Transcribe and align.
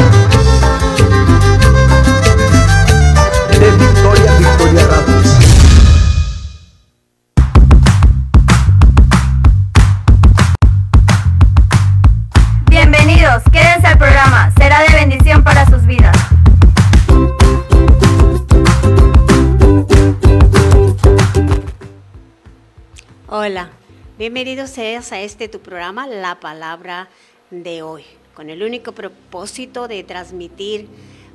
Hola, 23.43 23.71
bienvenidos 24.19 24.69
seas 24.69 25.13
a 25.13 25.21
este 25.23 25.49
tu 25.49 25.61
programa, 25.61 26.07
La 26.07 26.41
Palabra 26.41 27.09
de 27.51 27.81
hoy, 27.81 28.05
con 28.35 28.51
el 28.51 28.63
único 28.63 28.93
propósito 28.93 29.89
de 29.89 30.05
transmitir 30.05 30.89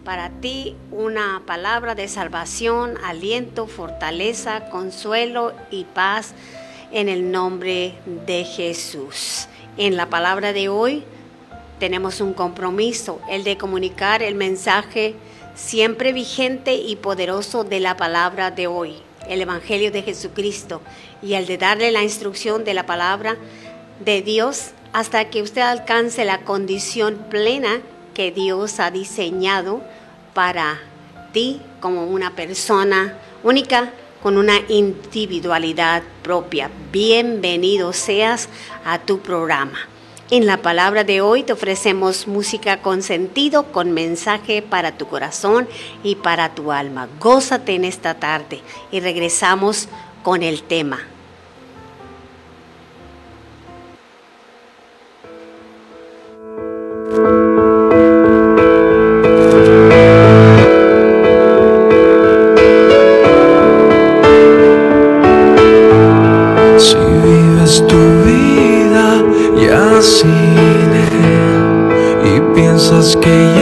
para 0.04 0.30
ti 0.30 0.76
una 0.92 1.42
palabra 1.48 1.96
de 1.96 2.08
salvación, 2.08 2.94
aliento, 3.04 3.66
fortaleza, 3.66 4.70
consuelo 4.70 5.54
y 5.72 5.86
paz 5.86 6.36
en 6.92 7.10
el 7.10 7.32
nombre 7.32 7.96
de 8.28 8.44
Jesús. 8.44 9.48
En 9.76 9.98
la 9.98 10.08
palabra 10.08 10.54
de 10.54 10.70
hoy 10.70 11.04
tenemos 11.80 12.22
un 12.22 12.36
compromiso, 12.36 13.20
el 13.32 13.44
de 13.44 13.58
comunicar 13.58 14.22
el 14.22 14.36
mensaje 14.36 15.16
siempre 15.56 16.14
vigente 16.14 16.76
y 16.76 16.98
poderoso 16.98 17.64
de 17.64 17.80
la 17.80 17.98
palabra 17.98 18.52
de 18.52 18.68
hoy, 18.68 18.94
el 19.28 19.42
Evangelio 19.42 19.92
de 19.92 20.02
Jesucristo, 20.02 20.82
y 21.22 21.34
el 21.34 21.46
de 21.46 21.58
darle 21.58 21.92
la 21.92 22.04
instrucción 22.04 22.64
de 22.64 22.74
la 22.74 22.86
palabra 22.86 23.38
de 24.04 24.22
Dios 24.22 24.72
hasta 24.94 25.30
que 25.30 25.42
usted 25.42 25.62
alcance 25.62 26.26
la 26.26 26.42
condición 26.42 27.26
plena 27.30 27.82
que 28.14 28.32
Dios 28.32 28.80
ha 28.80 28.92
diseñado 28.92 29.82
para 30.34 30.80
ti 31.34 31.62
como 31.82 32.06
una 32.06 32.36
persona 32.36 33.18
única 33.44 33.92
con 34.22 34.38
una 34.38 34.60
individualidad 34.70 36.02
propia. 36.24 36.72
Bienvenido 36.92 37.94
seas 37.94 38.50
a 38.84 39.00
tu 39.00 39.20
programa. 39.20 39.78
En 40.32 40.48
la 40.48 40.64
palabra 40.64 41.04
de 41.04 41.22
hoy 41.22 41.44
te 41.44 41.54
ofrecemos 41.54 42.28
música 42.28 42.82
con 42.82 43.04
sentido, 43.04 43.72
con 43.72 43.92
mensaje 43.92 44.64
para 44.64 44.98
tu 44.98 45.08
corazón 45.08 45.68
y 46.04 46.16
para 46.16 46.56
tu 46.56 46.72
alma. 46.72 47.08
Gózate 47.20 47.76
en 47.76 47.86
esta 47.86 48.16
tarde 48.16 48.62
y 48.92 49.02
regresamos 49.02 49.88
con 50.24 50.42
el 50.42 50.64
tema. 50.64 50.98
Que 73.14 73.55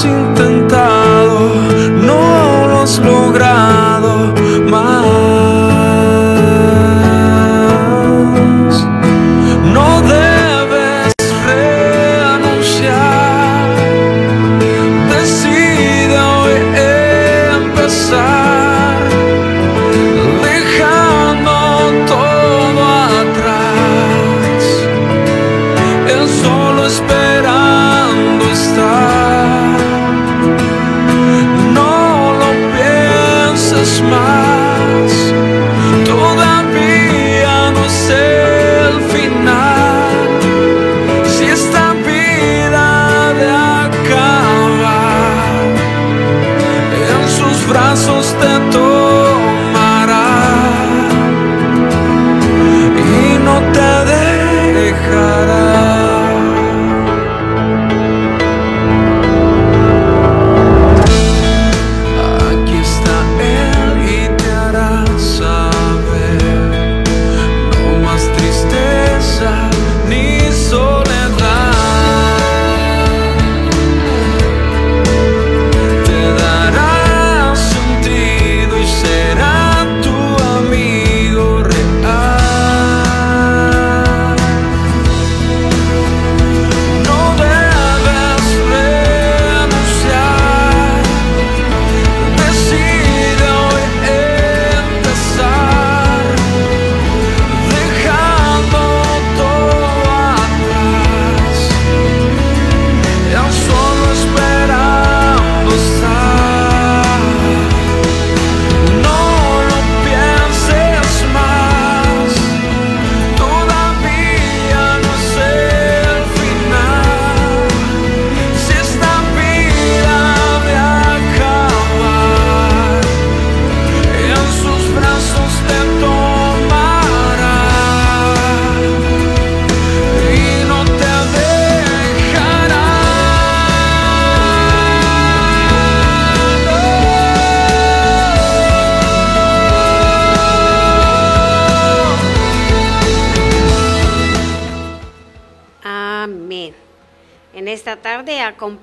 has 0.00 0.06
intentado, 0.06 0.79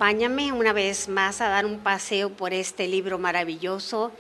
acompáñame 0.07 0.54
una 0.54 0.71
vez 0.71 1.09
más 1.09 1.42
a 1.42 1.50
dar 1.50 1.65
un 1.65 1.80
paseo 1.80 2.30
por 2.30 2.54
este 2.54 2.88
libro 2.88 3.19
maravilloso, 3.19 4.13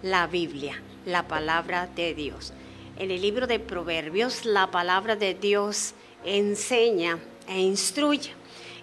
la 0.00 0.26
Biblia, 0.26 0.80
la 1.04 1.28
palabra 1.28 1.86
de 1.86 2.14
Dios. 2.14 2.54
En 2.98 3.10
el 3.10 3.20
libro 3.20 3.46
de 3.46 3.58
Proverbios, 3.58 4.46
la 4.46 4.70
palabra 4.70 5.16
de 5.16 5.34
Dios 5.34 5.92
enseña 6.24 7.18
e 7.46 7.60
instruye. 7.60 8.32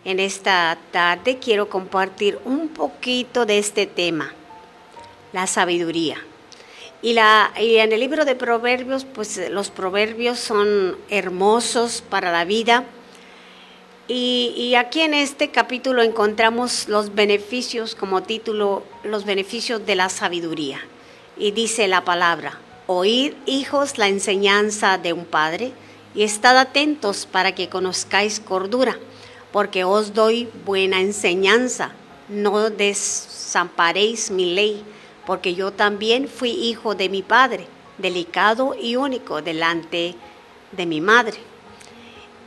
En 0.05 0.19
esta 0.19 0.77
tarde 0.91 1.39
quiero 1.39 1.67
compartir 1.67 2.37
un 2.45 2.67
poquito 2.67 3.47
de 3.47 3.57
este 3.57 3.87
tema, 3.87 4.31
la 5.33 5.47
sabiduría. 5.47 6.23
Y, 7.01 7.13
la, 7.13 7.51
y 7.59 7.77
en 7.77 7.91
el 7.91 7.99
libro 7.99 8.23
de 8.23 8.35
Proverbios, 8.35 9.03
pues 9.03 9.49
los 9.49 9.71
proverbios 9.71 10.37
son 10.37 10.95
hermosos 11.09 12.03
para 12.07 12.31
la 12.31 12.45
vida. 12.45 12.85
Y, 14.13 14.75
aquí 14.75 14.99
en 14.99 15.13
este 15.13 15.51
capítulo 15.51 16.01
encontramos 16.01 16.89
los 16.89 17.15
beneficios, 17.15 17.95
como 17.95 18.23
título, 18.23 18.83
los 19.03 19.23
beneficios 19.23 19.85
de 19.85 19.95
la 19.95 20.09
sabiduría. 20.09 20.81
Y 21.37 21.51
dice 21.51 21.87
la 21.87 22.03
palabra, 22.03 22.59
oíd 22.87 23.31
hijos 23.45 23.97
la 23.97 24.09
enseñanza 24.09 24.97
de 24.97 25.13
un 25.13 25.23
padre 25.23 25.71
y 26.13 26.23
estad 26.23 26.57
atentos 26.57 27.25
para 27.25 27.55
que 27.55 27.69
conozcáis 27.69 28.41
cordura, 28.41 28.97
porque 29.53 29.85
os 29.85 30.13
doy 30.13 30.49
buena 30.65 30.99
enseñanza, 30.99 31.93
no 32.27 32.69
desamparéis 32.69 34.29
mi 34.29 34.53
ley 34.53 34.83
porque 35.25 35.55
yo 35.55 35.71
también 35.71 36.27
fui 36.27 36.49
hijo 36.49 36.95
de 36.95 37.07
mi 37.07 37.21
padre, 37.21 37.65
delicado 37.97 38.75
y 38.77 38.97
único 38.97 39.41
delante 39.41 40.15
de 40.73 40.85
mi 40.85 40.99
madre. 40.99 41.50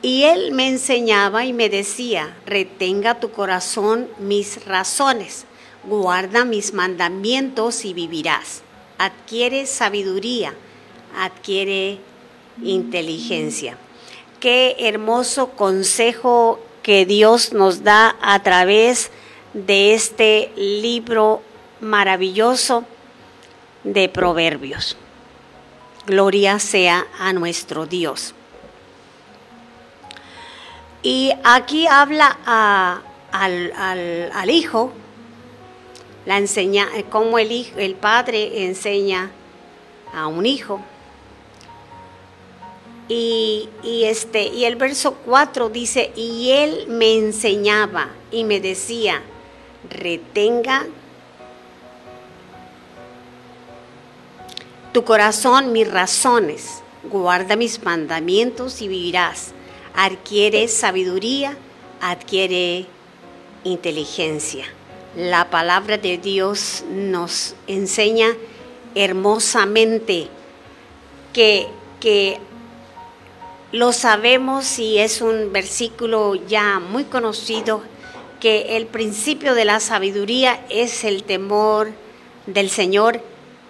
Y 0.04 0.24
él 0.24 0.52
me 0.52 0.68
enseñaba 0.68 1.46
y 1.46 1.54
me 1.54 1.70
decía, 1.70 2.36
retenga 2.44 3.20
tu 3.20 3.30
corazón 3.30 4.06
mis 4.18 4.62
razones, 4.66 5.46
guarda 5.82 6.44
mis 6.44 6.74
mandamientos 6.74 7.86
y 7.86 7.94
vivirás. 7.94 8.60
Adquiere 8.98 9.64
sabiduría, 9.64 10.52
adquiere 11.16 12.00
inteligencia. 12.62 13.78
Qué 14.40 14.76
hermoso 14.78 15.52
consejo 15.52 16.60
que 16.82 17.06
Dios 17.06 17.54
nos 17.54 17.82
da 17.82 18.14
a 18.20 18.42
través 18.42 19.10
de 19.54 19.94
este 19.94 20.52
libro 20.54 21.40
maravilloso 21.80 22.84
de 23.84 24.10
Proverbios. 24.10 24.98
Gloria 26.06 26.58
sea 26.58 27.06
a 27.18 27.32
nuestro 27.32 27.86
Dios. 27.86 28.34
Y 31.04 31.32
aquí 31.44 31.86
habla 31.86 32.38
a, 32.46 33.02
al, 33.30 34.48
hijo, 34.50 34.90
la 36.24 36.38
enseña, 36.38 36.88
cómo 37.10 37.38
el, 37.38 37.94
padre 38.00 38.64
enseña 38.64 39.30
a 40.14 40.28
un 40.28 40.46
hijo. 40.46 40.80
Y, 43.06 43.68
y, 43.82 44.04
este, 44.04 44.44
y 44.46 44.64
el 44.64 44.76
verso 44.76 45.18
4 45.26 45.68
dice, 45.68 46.10
y 46.16 46.52
él 46.52 46.86
me 46.88 47.18
enseñaba 47.18 48.08
y 48.30 48.44
me 48.44 48.60
decía, 48.60 49.20
retenga 49.90 50.86
tu 54.94 55.04
corazón 55.04 55.70
mis 55.70 55.92
razones, 55.92 56.82
guarda 57.02 57.56
mis 57.56 57.82
mandamientos 57.82 58.80
y 58.80 58.88
vivirás. 58.88 59.52
Adquiere 59.94 60.68
sabiduría, 60.68 61.56
adquiere 62.00 62.86
inteligencia. 63.62 64.66
La 65.16 65.50
palabra 65.50 65.98
de 65.98 66.18
Dios 66.18 66.84
nos 66.90 67.54
enseña 67.66 68.28
hermosamente 68.94 70.28
que, 71.32 71.68
que 72.00 72.38
lo 73.72 73.92
sabemos 73.92 74.78
y 74.78 74.98
es 74.98 75.20
un 75.20 75.52
versículo 75.52 76.34
ya 76.34 76.80
muy 76.80 77.04
conocido, 77.04 77.82
que 78.40 78.76
el 78.76 78.86
principio 78.86 79.54
de 79.54 79.64
la 79.64 79.80
sabiduría 79.80 80.64
es 80.68 81.04
el 81.04 81.24
temor 81.24 81.92
del 82.46 82.68
Señor 82.68 83.20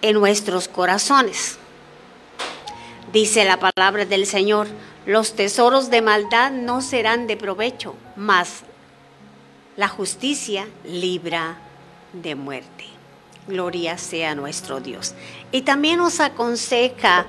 en 0.02 0.14
nuestros 0.14 0.68
corazones. 0.68 1.58
Dice 3.12 3.44
la 3.44 3.58
palabra 3.60 4.04
del 4.04 4.26
Señor, 4.26 4.66
los 5.06 5.34
tesoros 5.34 5.90
de 5.90 6.02
maldad 6.02 6.50
no 6.50 6.80
serán 6.80 7.26
de 7.26 7.36
provecho, 7.36 7.94
mas 8.16 8.62
la 9.76 9.88
justicia 9.88 10.66
libra 10.84 11.58
de 12.12 12.34
muerte. 12.34 12.84
Gloria 13.46 13.98
sea 13.98 14.34
nuestro 14.34 14.80
Dios. 14.80 15.14
Y 15.52 15.62
también 15.62 15.98
nos 15.98 16.20
aconseja 16.20 17.26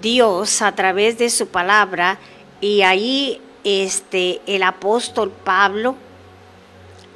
Dios 0.00 0.62
a 0.62 0.74
través 0.74 1.18
de 1.18 1.30
su 1.30 1.48
palabra 1.48 2.18
y 2.60 2.82
ahí 2.82 3.40
este 3.64 4.40
el 4.46 4.62
apóstol 4.62 5.30
Pablo 5.30 5.94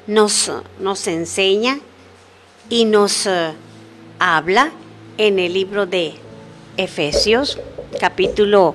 nos, 0.06 0.52
nos 0.79 1.06
enseña 1.09 1.81
y 2.69 2.85
nos 2.85 3.26
uh, 3.26 3.52
habla 4.19 4.70
en 5.19 5.38
el 5.38 5.55
libro 5.55 5.87
de 5.87 6.14
Efesios, 6.76 7.59
capítulo 7.99 8.75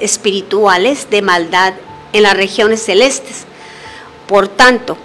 espirituales 0.00 1.10
de 1.10 1.22
maldad 1.22 1.74
en 2.12 2.22
las 2.22 2.36
regiones 2.36 2.82
celestes. 2.82 3.44
Por 4.26 4.48
tanto, 4.48 4.96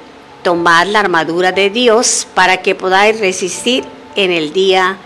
tomad 0.43 0.87
la 0.87 0.99
armadura 0.99 1.51
de 1.51 1.69
Dios 1.69 2.27
para 2.33 2.57
que 2.57 2.75
podáis 2.75 3.19
resistir 3.19 3.85
en 4.15 4.31
el 4.31 4.53
día 4.53 4.97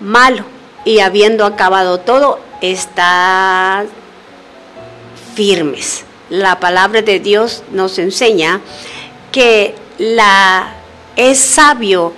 malo 0.00 0.44
y 0.84 1.00
habiendo 1.00 1.44
acabado 1.44 1.98
todo, 1.98 2.40
estad 2.60 3.86
firmes. 5.34 6.04
La 6.30 6.58
palabra 6.58 7.02
de 7.02 7.20
Dios 7.20 7.62
nos 7.70 7.98
enseña 7.98 8.60
que 9.32 9.74
la 9.98 10.74
es 11.16 11.38
sabio 11.38 12.12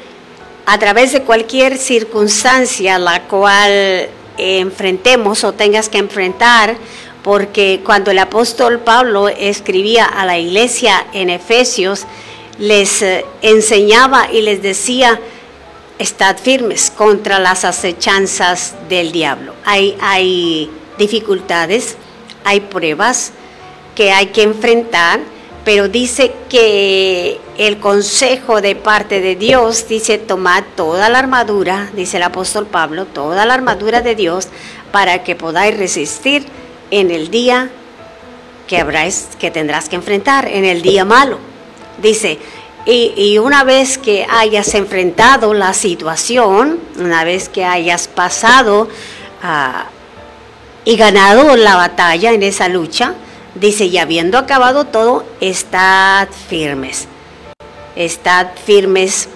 a 0.66 0.78
través 0.78 1.12
de 1.12 1.22
cualquier 1.22 1.78
circunstancia 1.78 2.98
la 2.98 3.22
cual 3.22 4.08
enfrentemos 4.38 5.44
o 5.44 5.52
tengas 5.52 5.88
que 5.88 5.98
enfrentar, 5.98 6.76
porque 7.22 7.80
cuando 7.84 8.10
el 8.10 8.18
apóstol 8.18 8.78
Pablo 8.80 9.28
escribía 9.28 10.04
a 10.04 10.24
la 10.24 10.38
iglesia 10.38 11.06
en 11.12 11.30
Efesios, 11.30 12.06
les 12.58 13.02
eh, 13.02 13.24
enseñaba 13.42 14.32
y 14.32 14.42
les 14.42 14.62
decía, 14.62 15.20
estad 15.98 16.36
firmes 16.38 16.90
contra 16.90 17.38
las 17.38 17.64
acechanzas 17.64 18.74
del 18.88 19.12
diablo. 19.12 19.54
Hay, 19.64 19.96
hay 20.00 20.70
dificultades, 20.96 21.96
hay 22.44 22.60
pruebas 22.60 23.32
que 23.94 24.12
hay 24.12 24.26
que 24.26 24.42
enfrentar 24.42 25.20
pero 25.64 25.88
dice 25.88 26.32
que 26.48 27.40
el 27.58 27.78
consejo 27.78 28.60
de 28.60 28.74
parte 28.76 29.20
de 29.20 29.36
Dios 29.36 29.86
dice 29.88 30.18
tomad 30.18 30.64
toda 30.76 31.08
la 31.08 31.18
armadura, 31.18 31.90
dice 31.94 32.16
el 32.16 32.22
apóstol 32.22 32.66
Pablo, 32.66 33.04
toda 33.04 33.44
la 33.44 33.54
armadura 33.54 34.00
de 34.00 34.14
Dios 34.14 34.48
para 34.92 35.22
que 35.24 35.36
podáis 35.36 35.76
resistir 35.76 36.46
en 36.90 37.10
el 37.10 37.30
día 37.30 37.70
que 38.66 38.78
habráis, 38.78 39.28
que 39.38 39.50
tendrás 39.50 39.88
que 39.88 39.96
enfrentar, 39.96 40.46
en 40.46 40.64
el 40.64 40.82
día 40.82 41.04
malo. 41.04 41.38
Dice, 42.00 42.38
y, 42.86 43.36
una 43.38 43.64
vez 43.64 43.98
que 43.98 44.26
hayas 44.30 44.74
enfrentado 44.74 45.52
la 45.52 45.74
situación, 45.74 46.78
una 46.98 47.24
vez 47.24 47.48
que 47.48 47.64
hayas 47.64 48.08
pasado 48.08 48.88
uh, 49.42 49.88
y 50.84 50.96
ganado 50.96 51.56
la 51.56 51.76
batalla 51.76 52.32
en 52.32 52.42
esa 52.42 52.68
lucha, 52.68 53.14
Dice, 53.54 53.86
y 53.86 53.98
habiendo 53.98 54.38
acabado 54.38 54.84
todo, 54.84 55.24
estad 55.40 56.28
firmes. 56.48 57.08
Estad 57.96 58.48
firmes 58.64 59.28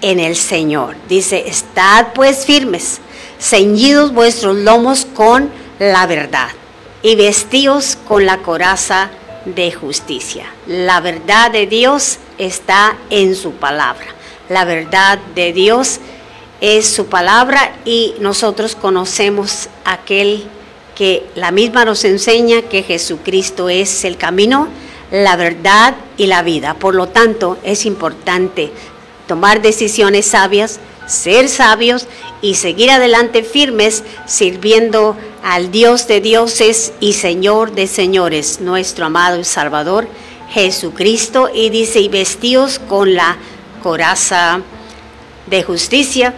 en 0.00 0.20
el 0.20 0.36
Señor. 0.36 0.96
Dice, 1.08 1.48
estad 1.48 2.08
pues 2.14 2.44
firmes, 2.44 3.00
ceñidos 3.40 4.12
vuestros 4.12 4.56
lomos 4.56 5.06
con 5.06 5.50
la 5.78 6.06
verdad 6.06 6.48
y 7.02 7.16
vestíos 7.16 7.96
con 8.06 8.26
la 8.26 8.38
coraza 8.38 9.10
de 9.44 9.72
justicia. 9.72 10.46
La 10.66 11.00
verdad 11.00 11.50
de 11.50 11.66
Dios 11.66 12.18
está 12.38 12.96
en 13.10 13.34
su 13.34 13.52
palabra. 13.52 14.06
La 14.48 14.64
verdad 14.64 15.18
de 15.34 15.52
Dios 15.52 16.00
es 16.60 16.88
su 16.88 17.06
palabra 17.06 17.74
y 17.84 18.14
nosotros 18.20 18.74
conocemos 18.74 19.68
aquel 19.84 20.48
que 20.98 21.24
la 21.36 21.52
misma 21.52 21.84
nos 21.84 22.04
enseña 22.04 22.62
que 22.62 22.82
Jesucristo 22.82 23.68
es 23.68 24.04
el 24.04 24.16
camino, 24.16 24.66
la 25.12 25.36
verdad 25.36 25.94
y 26.16 26.26
la 26.26 26.42
vida. 26.42 26.74
Por 26.74 26.96
lo 26.96 27.06
tanto, 27.06 27.56
es 27.62 27.86
importante 27.86 28.72
tomar 29.28 29.62
decisiones 29.62 30.26
sabias, 30.26 30.80
ser 31.06 31.48
sabios 31.48 32.08
y 32.42 32.56
seguir 32.56 32.90
adelante 32.90 33.44
firmes 33.44 34.02
sirviendo 34.26 35.16
al 35.44 35.70
Dios 35.70 36.08
de 36.08 36.20
dioses 36.20 36.92
y 36.98 37.12
Señor 37.12 37.70
de 37.72 37.86
señores, 37.86 38.60
nuestro 38.60 39.06
amado 39.06 39.38
y 39.38 39.44
Salvador 39.44 40.08
Jesucristo. 40.50 41.48
Y 41.54 41.70
dice, 41.70 42.00
y 42.00 42.08
vestidos 42.08 42.80
con 42.80 43.14
la 43.14 43.36
coraza 43.84 44.62
de 45.46 45.62
justicia. 45.62 46.34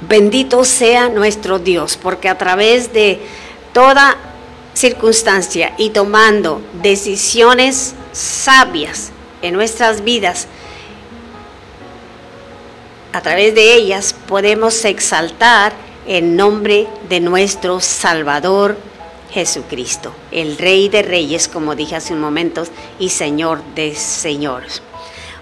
Bendito 0.00 0.64
sea 0.64 1.10
nuestro 1.10 1.58
Dios, 1.58 1.98
porque 2.00 2.30
a 2.30 2.38
través 2.38 2.92
de 2.94 3.20
toda 3.78 4.16
circunstancia 4.74 5.72
y 5.78 5.90
tomando 5.90 6.60
decisiones 6.82 7.94
sabias 8.10 9.12
en 9.40 9.54
nuestras 9.54 10.02
vidas, 10.02 10.48
a 13.12 13.20
través 13.20 13.54
de 13.54 13.74
ellas 13.74 14.16
podemos 14.26 14.84
exaltar 14.84 15.74
el 16.08 16.34
nombre 16.34 16.88
de 17.08 17.20
nuestro 17.20 17.78
Salvador 17.78 18.76
Jesucristo, 19.30 20.12
el 20.32 20.58
Rey 20.58 20.88
de 20.88 21.02
Reyes, 21.02 21.46
como 21.46 21.76
dije 21.76 21.94
hace 21.94 22.14
un 22.14 22.20
momento, 22.20 22.64
y 22.98 23.10
Señor 23.10 23.62
de 23.76 23.94
Señores. 23.94 24.82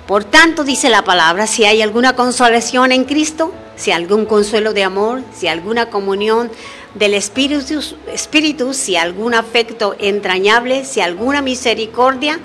Por 0.07 0.25
tanto, 0.25 0.63
dice 0.63 0.91
la 0.91 1.05
palabra, 1.05 1.47
si 1.47 1.65
hay 1.65 1.81
alguna 1.81 2.15
consolación 2.15 2.93
en 2.93 3.05
Cristo, 3.05 3.55
si 3.77 3.93
algún 3.93 4.27
consuelo 4.27 4.75
de 4.75 4.85
amor, 4.85 5.23
si 5.35 5.49
alguna 5.49 5.89
comunión 5.89 6.51
del 6.99 7.15
Espíritu, 7.15 7.81
Espíritu, 8.13 8.75
si 8.75 8.97
algún 8.97 9.35
afecto 9.35 9.95
entrañable, 9.99 10.85
si 10.85 11.01
alguna 11.01 11.43
misericordia, 11.43 12.41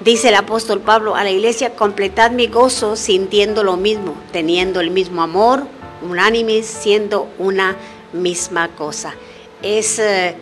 Dice 0.00 0.28
el 0.28 0.34
apóstol 0.34 0.80
Pablo 0.80 1.14
a 1.14 1.24
la 1.24 1.30
iglesia, 1.30 1.76
completad 1.76 2.30
mi 2.30 2.46
gozo 2.46 2.96
sintiendo 2.96 3.62
lo 3.62 3.76
mismo, 3.76 4.14
teniendo 4.32 4.80
el 4.80 4.90
mismo 4.90 5.22
amor, 5.22 5.66
unánime, 6.00 6.62
siendo 6.62 7.28
una 7.38 7.76
misma 8.14 8.68
cosa. 8.68 9.12
Es 9.60 9.98
eh, 9.98 10.34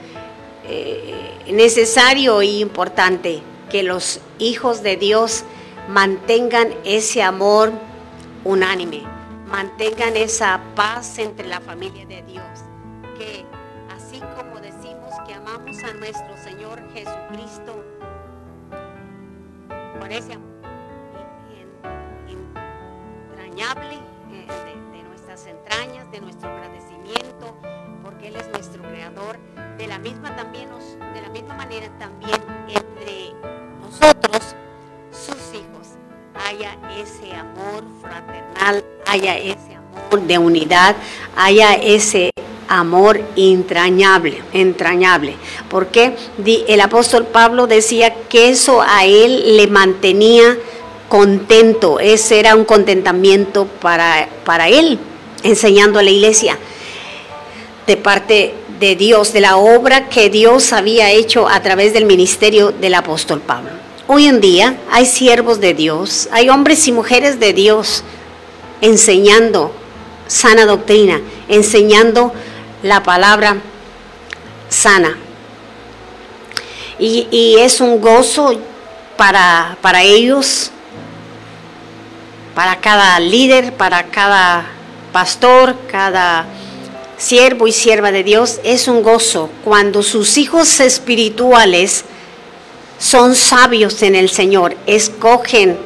eh, 0.64 1.44
necesario 1.50 2.40
y 2.40 2.60
importante 2.60 3.42
que 3.68 3.82
los 3.82 4.20
hijos 4.38 4.84
de 4.84 4.96
Dios 4.96 5.42
mantengan 5.88 6.72
ese 6.84 7.24
amor 7.24 7.72
unánime, 8.44 9.02
mantengan 9.48 10.16
esa 10.16 10.60
paz 10.76 11.18
entre 11.18 11.48
la 11.48 11.60
familia 11.60 12.06
de 12.06 12.22
Dios, 12.22 12.44
que 13.18 13.44
a 15.68 15.92
nuestro 15.92 16.34
Señor 16.42 16.82
Jesucristo, 16.94 17.84
con 20.00 20.10
ese 20.10 20.32
amor 20.32 20.48
entrañable 22.26 23.96
eh, 24.32 24.46
de, 24.92 25.02
nuestras 25.02 25.46
entrañas, 25.46 26.10
de 26.10 26.22
nuestro 26.22 26.48
agradecimiento, 26.48 27.54
porque 28.02 28.28
Él 28.28 28.36
es 28.36 28.48
nuestro 28.48 28.82
creador. 28.82 29.38
De 29.76 29.86
la 29.86 29.98
misma 29.98 30.34
también 30.34 30.70
de 30.70 31.20
la 31.20 31.28
misma 31.28 31.54
manera 31.54 31.86
también 31.98 32.40
entre 32.66 33.34
nosotros, 33.82 34.56
sus 35.12 35.52
hijos, 35.52 35.98
haya 36.46 36.78
ese 36.96 37.34
amor 37.34 37.84
fraternal, 38.00 38.82
haya 39.06 39.36
ese 39.36 39.74
amor 39.74 40.22
de 40.22 40.38
unidad, 40.38 40.96
haya 41.36 41.74
ese 41.74 42.30
amor 42.68 43.20
entrañable, 43.36 44.42
entrañable. 44.52 45.36
Porque 45.68 46.14
el 46.66 46.80
apóstol 46.80 47.26
Pablo 47.26 47.66
decía 47.66 48.14
que 48.28 48.50
eso 48.50 48.82
a 48.82 49.04
él 49.04 49.56
le 49.56 49.66
mantenía 49.66 50.56
contento, 51.08 52.00
ese 52.00 52.38
era 52.38 52.54
un 52.54 52.64
contentamiento 52.64 53.66
para, 53.66 54.28
para 54.44 54.68
él, 54.68 54.98
enseñando 55.42 55.98
a 55.98 56.02
la 56.02 56.10
iglesia 56.10 56.58
de 57.86 57.96
parte 57.96 58.54
de 58.78 58.94
Dios, 58.94 59.32
de 59.32 59.40
la 59.40 59.56
obra 59.56 60.08
que 60.08 60.28
Dios 60.28 60.72
había 60.72 61.10
hecho 61.10 61.48
a 61.48 61.60
través 61.62 61.94
del 61.94 62.04
ministerio 62.04 62.70
del 62.70 62.94
apóstol 62.94 63.40
Pablo. 63.40 63.70
Hoy 64.06 64.26
en 64.26 64.40
día 64.40 64.76
hay 64.90 65.06
siervos 65.06 65.60
de 65.60 65.74
Dios, 65.74 66.28
hay 66.30 66.48
hombres 66.48 66.86
y 66.86 66.92
mujeres 66.92 67.40
de 67.40 67.52
Dios 67.52 68.04
enseñando 68.80 69.72
sana 70.26 70.66
doctrina, 70.66 71.20
enseñando 71.48 72.32
la 72.82 73.02
palabra 73.02 73.56
sana. 74.68 75.16
Y, 76.98 77.56
es 77.58 77.80
un 77.80 78.00
gozo 78.00 78.58
para, 79.16 79.76
para 79.80 80.02
ellos, 80.02 80.70
para 82.54 82.76
cada 82.80 83.20
líder, 83.20 83.72
para 83.72 84.04
cada 84.04 84.66
pastor, 85.12 85.76
cada 85.90 86.46
siervo 87.16 87.66
y 87.66 87.72
sierva 87.72 88.10
de 88.10 88.24
Dios, 88.24 88.60
es 88.64 88.88
un 88.88 89.02
gozo 89.02 89.50
cuando 89.64 90.02
sus 90.02 90.38
hijos 90.38 90.80
espirituales 90.80 92.04
son 92.98 93.34
sabios 93.36 94.02
en 94.02 94.16
el 94.16 94.28
Señor, 94.28 94.76
escogen 94.86 95.78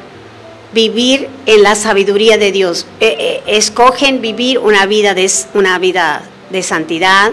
vivir 0.73 1.29
en 1.45 1.61
la 1.61 1.75
sabiduría 1.75 2.37
de 2.37 2.51
Dios, 2.51 2.87
eh, 2.99 3.15
eh, 3.19 3.43
escogen 3.45 4.21
vivir 4.21 4.57
una 4.57 4.87
vida, 4.87 5.13
de, 5.13 5.31
una 5.53 5.77
vida 5.77 6.23
de 6.53 6.61
santidad, 6.61 7.31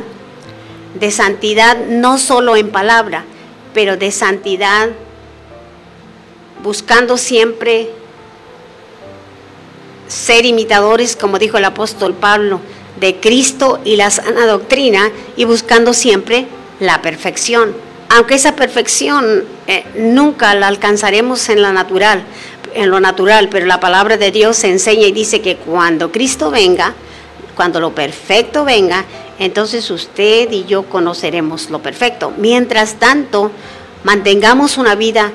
de 0.99 1.11
santidad 1.11 1.77
no 1.87 2.17
solo 2.17 2.57
en 2.57 2.71
palabra, 2.71 3.25
pero 3.75 3.99
de 3.99 4.11
santidad 4.11 4.89
buscando 6.63 7.19
siempre 7.19 7.91
ser 10.09 10.47
imitadores, 10.47 11.17
como 11.17 11.39
dijo 11.39 11.59
el 11.59 11.67
apóstol 11.67 12.15
Pablo, 12.15 12.61
de 12.99 13.17
Cristo 13.17 13.79
y 13.85 13.97
la 13.97 14.11
sana 14.11 14.47
doctrina 14.47 15.11
y 15.37 15.45
buscando 15.45 15.93
siempre 15.93 16.47
la 16.81 17.03
perfección. 17.03 17.75
Aunque 18.09 18.37
esa 18.37 18.57
perfección 18.57 19.45
eh, 19.67 19.85
nunca 19.97 20.55
la 20.55 20.67
alcanzaremos 20.67 21.51
en 21.51 21.61
la 21.61 21.73
natural, 21.73 22.23
en 22.73 22.89
lo 22.89 23.01
natural, 23.01 23.51
pero 23.51 23.67
la 23.67 23.81
palabra 23.81 24.17
de 24.17 24.31
Dios 24.31 24.65
enseña 24.65 25.07
y 25.07 25.13
dice 25.13 25.43
que 25.43 25.57
cuando 25.57 26.11
Cristo 26.11 26.51
venga, 26.51 26.95
cuando 27.61 27.79
lo 27.79 27.95
perfecto 27.95 28.65
venga, 28.65 29.05
entonces 29.39 29.91
usted 29.91 30.51
y 30.51 30.65
yo 30.65 30.85
conoceremos 30.85 31.69
lo 31.69 31.83
perfecto. 31.83 32.33
Mientras 32.39 32.95
tanto, 32.95 33.51
mantengamos 34.03 34.79
una 34.79 34.95
vida 34.95 35.31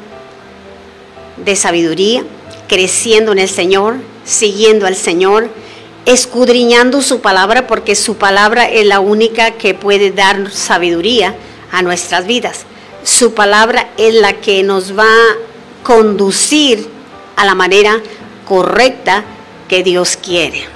de 1.37 1.55
sabiduría, 1.55 2.23
creciendo 2.67 3.31
en 3.31 3.37
el 3.37 3.47
Señor, 3.47 3.97
siguiendo 4.23 4.87
al 4.87 4.95
Señor, 4.95 5.51
escudriñando 6.07 7.03
su 7.03 7.21
palabra, 7.21 7.67
porque 7.67 7.93
su 7.93 8.15
palabra 8.15 8.67
es 8.67 8.87
la 8.87 9.01
única 9.01 9.51
que 9.51 9.75
puede 9.75 10.09
dar 10.09 10.49
sabiduría 10.49 11.35
a 11.71 11.83
nuestras 11.83 12.25
vidas. 12.25 12.65
Su 13.03 13.35
palabra 13.35 13.91
es 13.97 14.15
la 14.15 14.33
que 14.33 14.63
nos 14.63 14.97
va 14.97 15.03
a 15.03 15.83
conducir 15.83 16.89
a 17.35 17.45
la 17.45 17.53
manera 17.53 18.01
correcta 18.47 19.23
que 19.69 19.83
Dios 19.83 20.17
quiere. 20.17 20.74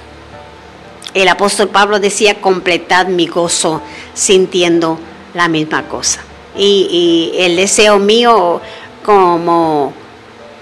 El 1.12 1.28
apóstol 1.28 1.68
Pablo 1.68 1.98
decía, 1.98 2.40
completad 2.40 3.06
mi 3.06 3.26
gozo 3.26 3.82
sintiendo 4.14 4.98
la 5.34 5.48
misma 5.48 5.88
cosa. 5.88 6.20
Y, 6.56 7.32
el 7.36 7.56
deseo 7.56 7.98
mío 7.98 8.60
como 9.04 9.92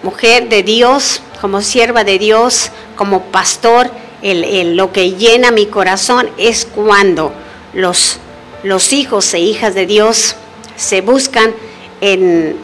mujer 0.02 0.48
de 0.48 0.62
Dios, 0.62 1.22
como 1.40 1.60
sierva 1.60 2.04
de 2.04 2.18
Dios, 2.18 2.70
como 2.96 3.24
pastor, 3.24 3.90
el, 4.22 4.76
lo 4.76 4.92
que 4.92 5.12
llena 5.12 5.50
mi 5.50 5.66
corazón 5.66 6.28
es 6.38 6.66
cuando 6.66 7.32
los, 7.74 8.18
los 8.62 8.92
hijos 8.92 9.32
e 9.34 9.40
hijas 9.40 9.74
de 9.74 9.86
Dios 9.86 10.34
se 10.76 11.00
buscan 11.00 11.54
en, 12.00 12.56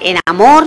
en 0.00 0.18
amor, 0.26 0.66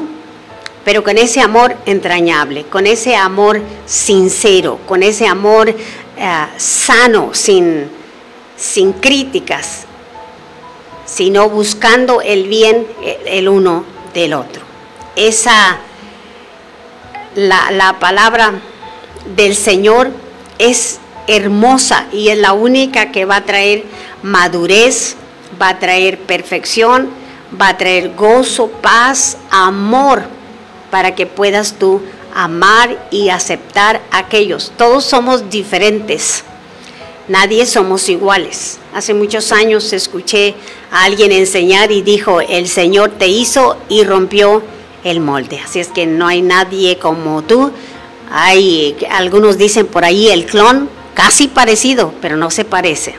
pero 0.84 1.04
con 1.04 1.18
ese 1.18 1.42
amor 1.42 1.76
entrañable, 1.86 2.64
con 2.64 2.88
ese 2.88 3.16
amor 3.16 3.62
sincero, 3.86 4.80
con 4.88 5.04
ese 5.04 5.28
amor 5.28 5.76
uh, 6.22 6.48
sano, 6.58 7.34
sin, 7.34 7.90
sin 8.56 8.94
críticas, 8.94 9.86
sino 11.06 11.50
buscando 11.50 12.22
el 12.22 12.48
bien 12.48 12.88
el 13.26 13.50
uno 13.50 13.84
del 14.14 14.34
otro. 14.34 14.62
Esa, 15.16 15.80
la, 17.36 17.72
la 17.72 18.00
palabra 18.00 18.54
del 19.36 19.56
Señor 19.56 20.12
es 20.58 21.00
hermosa 21.28 22.06
y 22.12 22.30
es 22.30 22.38
la 22.38 22.54
única 22.54 23.12
que 23.12 23.26
va 23.26 23.38
a 23.38 23.46
traer 23.46 23.84
madurez, 24.22 25.16
va 25.62 25.70
a 25.70 25.80
traer 25.80 26.20
perfección, 26.20 27.10
va 27.60 27.70
a 27.70 27.78
traer 27.78 28.14
gozo, 28.16 28.70
paz, 28.70 29.38
amor, 29.50 30.24
para 30.90 31.16
que 31.16 31.26
puedas 31.26 31.74
tú 31.74 32.02
amar 32.34 33.08
y 33.12 33.30
aceptar 33.30 34.02
a 34.12 34.20
aquellos. 34.20 34.72
Todos 34.78 35.06
somos 35.06 35.50
diferentes. 35.50 36.44
Nadie 37.28 37.66
somos 37.66 38.10
iguales. 38.10 38.80
Hace 38.94 39.14
muchos 39.14 39.52
años 39.52 39.94
escuché 39.94 40.56
a 40.92 41.04
alguien 41.04 41.32
enseñar 41.32 41.92
y 41.92 42.02
dijo, 42.02 42.42
el 42.42 42.68
Señor 42.68 43.12
te 43.12 43.28
hizo 43.28 43.78
y 43.90 44.04
rompió 44.04 44.62
el 45.04 45.20
molde. 45.20 45.60
Así 45.60 45.80
es 45.80 45.88
que 45.90 46.06
no 46.06 46.28
hay 46.28 46.42
nadie 46.42 46.98
como 46.98 47.42
tú. 47.44 47.72
Hay, 48.32 48.98
algunos 49.10 49.58
dicen 49.58 49.88
por 49.88 50.04
ahí 50.04 50.30
el 50.30 50.46
clon, 50.46 50.90
casi 51.14 51.48
parecido, 51.48 52.14
pero 52.22 52.38
no 52.38 52.50
se 52.50 52.66
parece. 52.66 53.16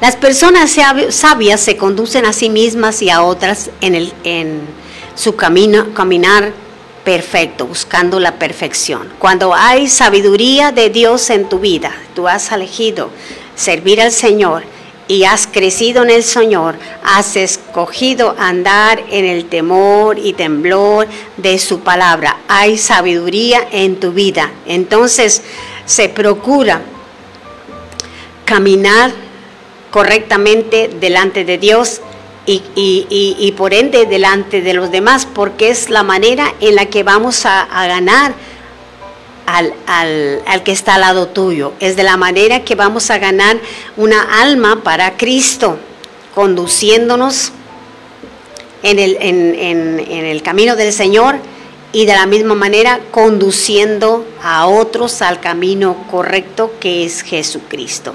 Las 0.00 0.16
personas 0.16 0.76
sabias 1.10 1.60
se 1.60 1.76
conducen 1.76 2.26
a 2.26 2.32
sí 2.32 2.50
mismas 2.50 3.00
y 3.02 3.08
a 3.08 3.22
otras 3.22 3.70
en, 3.80 3.94
el, 3.94 4.12
en 4.24 4.60
su 5.14 5.36
camino, 5.36 5.94
caminar 5.94 6.52
perfecto, 7.06 7.68
buscando 7.68 8.18
la 8.18 8.36
perfección. 8.36 9.12
Cuando 9.20 9.54
hay 9.54 9.86
sabiduría 9.86 10.72
de 10.72 10.90
Dios 10.90 11.30
en 11.30 11.48
tu 11.48 11.60
vida, 11.60 11.92
tú 12.16 12.26
has 12.26 12.50
elegido 12.50 13.10
servir 13.54 14.00
al 14.00 14.10
Señor 14.10 14.64
y 15.06 15.22
has 15.22 15.46
crecido 15.46 16.02
en 16.02 16.10
el 16.10 16.24
Señor, 16.24 16.74
has 17.04 17.36
escogido 17.36 18.34
andar 18.40 19.04
en 19.08 19.24
el 19.24 19.44
temor 19.48 20.18
y 20.18 20.32
temblor 20.32 21.06
de 21.36 21.60
su 21.60 21.78
palabra. 21.78 22.38
Hay 22.48 22.76
sabiduría 22.76 23.68
en 23.70 24.00
tu 24.00 24.10
vida. 24.10 24.50
Entonces 24.66 25.42
se 25.84 26.08
procura 26.08 26.80
caminar 28.44 29.12
correctamente 29.92 30.88
delante 30.88 31.44
de 31.44 31.56
Dios 31.56 32.00
y, 32.46 33.54
por 33.56 33.74
ende 33.74 34.06
delante 34.06 34.60
de 34.62 34.74
los 34.74 34.90
demás, 34.90 35.26
porque 35.26 35.70
es 35.70 35.90
la 35.90 36.02
manera 36.02 36.54
en 36.60 36.76
la 36.76 36.86
que 36.86 37.02
vamos 37.02 37.44
a, 37.44 37.66
ganar 37.86 38.34
al, 39.46 39.74
al, 39.86 40.62
que 40.62 40.72
está 40.72 40.94
al 40.94 41.00
lado 41.02 41.28
tuyo. 41.28 41.72
Es 41.80 41.96
de 41.96 42.02
la 42.02 42.16
manera 42.16 42.64
que 42.64 42.74
vamos 42.74 43.10
a 43.10 43.18
ganar 43.18 43.58
una 43.96 44.42
alma 44.42 44.82
para 44.82 45.16
Cristo, 45.16 45.78
conduciéndonos 46.34 47.52
en 48.82 48.98
el, 48.98 49.16
en, 49.20 49.98
en 49.98 50.24
el 50.24 50.42
camino 50.42 50.76
del 50.76 50.92
Señor 50.92 51.36
y 51.92 52.04
de 52.04 52.14
la 52.14 52.26
misma 52.26 52.54
manera 52.54 53.00
conduciendo 53.10 54.26
a 54.42 54.66
otros 54.66 55.22
al 55.22 55.40
camino 55.40 56.06
correcto 56.10 56.72
que 56.78 57.04
es 57.04 57.22
Jesucristo. 57.22 58.14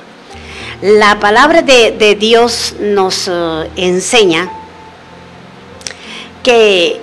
La 0.82 1.20
palabra 1.20 1.62
de, 1.62 2.18
Dios 2.20 2.74
nos 2.80 3.28
eh, 3.28 3.70
enseña 3.76 4.52
que 6.42 7.00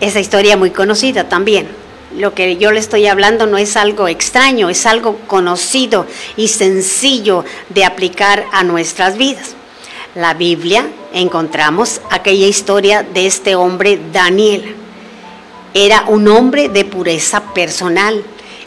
esa 0.00 0.18
historia 0.18 0.56
muy 0.56 0.70
conocida 0.70 1.28
también. 1.28 1.68
Lo 2.16 2.34
que 2.34 2.56
yo 2.56 2.72
le 2.72 2.80
estoy 2.80 3.06
hablando 3.06 3.46
no 3.46 3.58
es 3.58 3.76
algo 3.76 4.08
extraño, 4.08 4.68
es 4.70 4.86
algo 4.86 5.18
conocido 5.28 6.04
y 6.36 6.48
sencillo 6.48 7.44
de 7.68 7.84
aplicar 7.84 8.44
a 8.50 8.64
nuestras 8.64 9.16
vidas. 9.16 9.54
La 10.16 10.34
Biblia 10.34 10.88
encontramos 11.12 12.00
aquella 12.10 12.48
historia 12.48 13.04
de 13.04 13.26
este 13.26 13.54
hombre 13.54 14.00
Daniel. 14.12 14.74
Era 15.74 16.06
un 16.08 16.26
hombre 16.26 16.68
de 16.68 16.84
pureza 16.84 17.54
personal, 17.54 18.24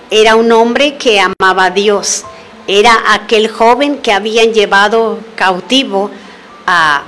era 0.10 0.38
un 0.38 0.49
hombre 0.53 0.95
que 0.95 1.19
amaba 1.19 1.65
a 1.65 1.71
Dios 1.71 2.23
era 2.67 3.13
aquel 3.13 3.49
joven 3.49 3.99
que 3.99 4.12
habían 4.12 4.54
llevado 4.54 5.19
cautivo 5.36 6.12
a, 6.65 7.04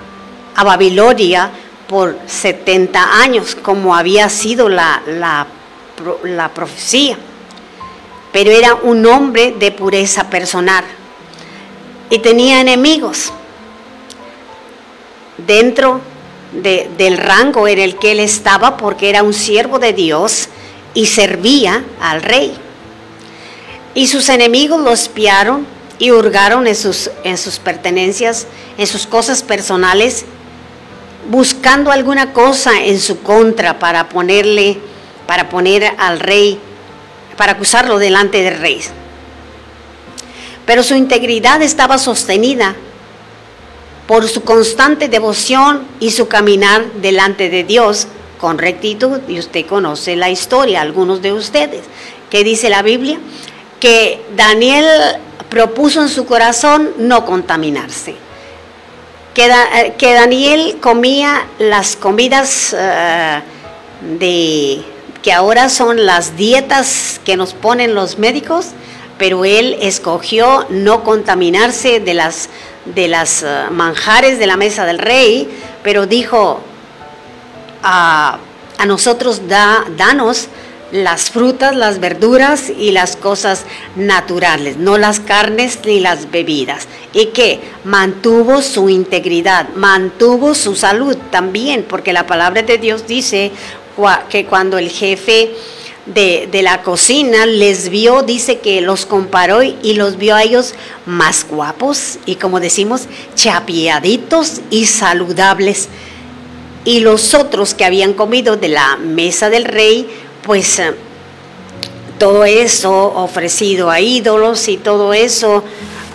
Babilonia 0.64 1.52
por 1.88 2.18
70 2.26 3.22
años, 3.22 3.56
como 3.56 3.96
había 3.96 4.28
sido 4.28 4.70
la, 4.70 5.04
la 5.06 6.50
profecía. 6.50 7.16
Pero 8.32 8.50
era 8.50 8.74
un 8.74 9.06
hombre 9.06 9.56
de 9.60 9.72
pureza 9.72 10.28
personal 10.32 10.84
y 12.10 12.20
tenía 12.20 12.62
enemigos 12.62 13.32
dentro 15.38 16.02
del 16.52 17.18
rango 17.18 17.68
en 17.68 17.80
el 17.80 17.98
que 17.98 18.14
él 18.14 18.20
estaba 18.20 18.78
porque 18.78 19.10
era 19.10 19.24
un 19.24 19.34
siervo 19.34 19.80
de 19.80 19.94
Dios 19.94 20.50
y 20.94 21.06
servía 21.06 21.84
al 22.02 22.22
rey. 22.22 22.58
Y 23.98 24.06
sus 24.06 24.30
enemigos 24.30 24.80
lo 24.80 24.92
espiaron 24.92 25.66
y 25.98 26.12
hurgaron 26.12 26.68
en 26.68 26.76
sus, 26.76 27.10
en 27.24 27.36
sus 27.36 27.58
pertenencias, 27.58 28.46
en 28.78 28.86
sus 28.86 29.08
cosas 29.08 29.42
personales, 29.42 30.24
buscando 31.32 31.92
alguna 31.92 32.32
cosa 32.32 32.80
en 32.80 33.00
su 33.00 33.24
contra 33.24 33.80
para 33.80 34.08
ponerle, 34.08 34.78
para 35.26 35.50
poner 35.50 35.96
al 35.98 36.20
rey, 36.20 36.60
para 37.38 37.54
acusarlo 37.54 37.98
delante 37.98 38.44
del 38.44 38.60
rey. 38.60 38.82
Pero 40.68 40.84
su 40.84 40.94
integridad 40.94 41.64
estaba 41.64 41.98
sostenida 41.98 42.76
por 44.06 44.28
su 44.28 44.44
constante 44.44 45.10
devoción 45.10 45.88
y 46.00 46.12
su 46.12 46.28
caminar 46.28 46.86
delante 47.02 47.50
de 47.50 47.64
Dios 47.64 48.08
con 48.38 48.60
rectitud. 48.60 49.22
Y 49.28 49.40
usted 49.40 49.66
conoce 49.66 50.16
la 50.16 50.30
historia, 50.30 50.82
algunos 50.82 51.24
de 51.24 51.34
ustedes. 51.34 51.82
¿Qué 52.30 52.44
dice 52.44 52.70
la 52.70 52.84
Biblia? 52.84 53.18
Que 53.80 54.26
Daniel 54.36 54.86
propuso 55.50 56.02
en 56.02 56.10
su 56.10 56.26
corazón 56.26 56.92
no 56.98 57.26
contaminarse. 57.26 58.16
Que, 59.34 59.46
eh, 59.46 59.94
que 59.98 60.14
Daniel 60.14 60.78
comía 60.82 61.46
las 61.60 61.96
comidas 61.96 62.76
eh, 62.78 63.42
de 64.20 64.84
que 65.22 65.34
ahora 65.34 65.70
son 65.70 66.06
las 66.06 66.38
dietas 66.38 67.20
que 67.24 67.38
nos 67.38 67.54
ponen 67.54 67.94
los 67.94 68.18
médicos, 68.18 68.68
pero 69.18 69.46
él 69.46 69.78
escogió 69.82 70.66
no 70.70 71.04
contaminarse 71.04 72.00
de 72.00 72.14
las 72.14 72.50
de 72.86 73.08
las 73.08 73.44
eh, 73.44 73.66
manjares 73.72 74.40
de 74.40 74.48
la 74.48 74.56
mesa 74.56 74.86
del 74.86 74.98
rey, 74.98 75.50
pero 75.84 76.06
dijo 76.06 76.62
a, 77.84 78.38
a 78.78 78.86
nosotros 78.86 79.48
da, 79.48 79.86
danos 79.98 80.48
las 80.92 81.30
frutas, 81.30 81.76
las 81.76 82.00
verduras 82.00 82.70
y 82.70 82.92
las 82.92 83.16
cosas 83.16 83.66
naturales, 83.96 84.78
no 84.78 84.98
las 84.98 85.20
carnes 85.20 85.80
ni 85.86 86.00
las 86.00 86.32
bebidas. 86.32 86.88
Y 87.14 87.28
que 87.28 87.60
mantuvo 87.84 88.62
su 88.62 88.90
integridad, 88.90 89.70
mantuvo 89.76 90.56
su 90.56 90.76
salud 90.76 91.18
también, 91.32 91.86
porque 91.88 92.14
la 92.14 92.26
palabra 92.28 92.62
de 92.62 92.78
Dios 92.78 93.08
dice 93.08 93.52
que 94.30 94.46
cuando 94.46 94.78
el 94.78 94.90
jefe 94.90 95.52
de, 96.06 96.62
la 96.62 96.84
cocina 96.84 97.46
les 97.46 97.90
vio, 97.90 98.22
dice 98.22 98.60
que 98.60 98.82
los 98.82 99.06
comparó 99.06 99.62
y 99.64 99.94
los 99.94 100.18
vio 100.18 100.36
a 100.36 100.44
ellos 100.44 100.74
más 101.06 101.46
guapos 101.50 102.20
y 102.26 102.36
como 102.36 102.60
decimos, 102.60 103.04
chapiaditos 103.36 104.62
y 104.70 104.86
saludables. 104.86 105.90
Y 106.86 107.02
los 107.02 107.34
otros 107.34 107.74
que 107.74 107.84
habían 107.84 108.14
comido 108.14 108.56
de 108.56 108.70
la 108.70 108.96
mesa 108.96 109.50
del 109.50 109.66
rey, 109.66 110.08
pues 110.48 110.80
eh, 110.80 110.94
todo 112.18 112.46
eso 112.46 113.14
ofrecido 113.16 113.92
a 113.92 114.00
ídolos 114.00 114.70
y 114.70 114.78
todo 114.78 115.14
eso 115.14 115.64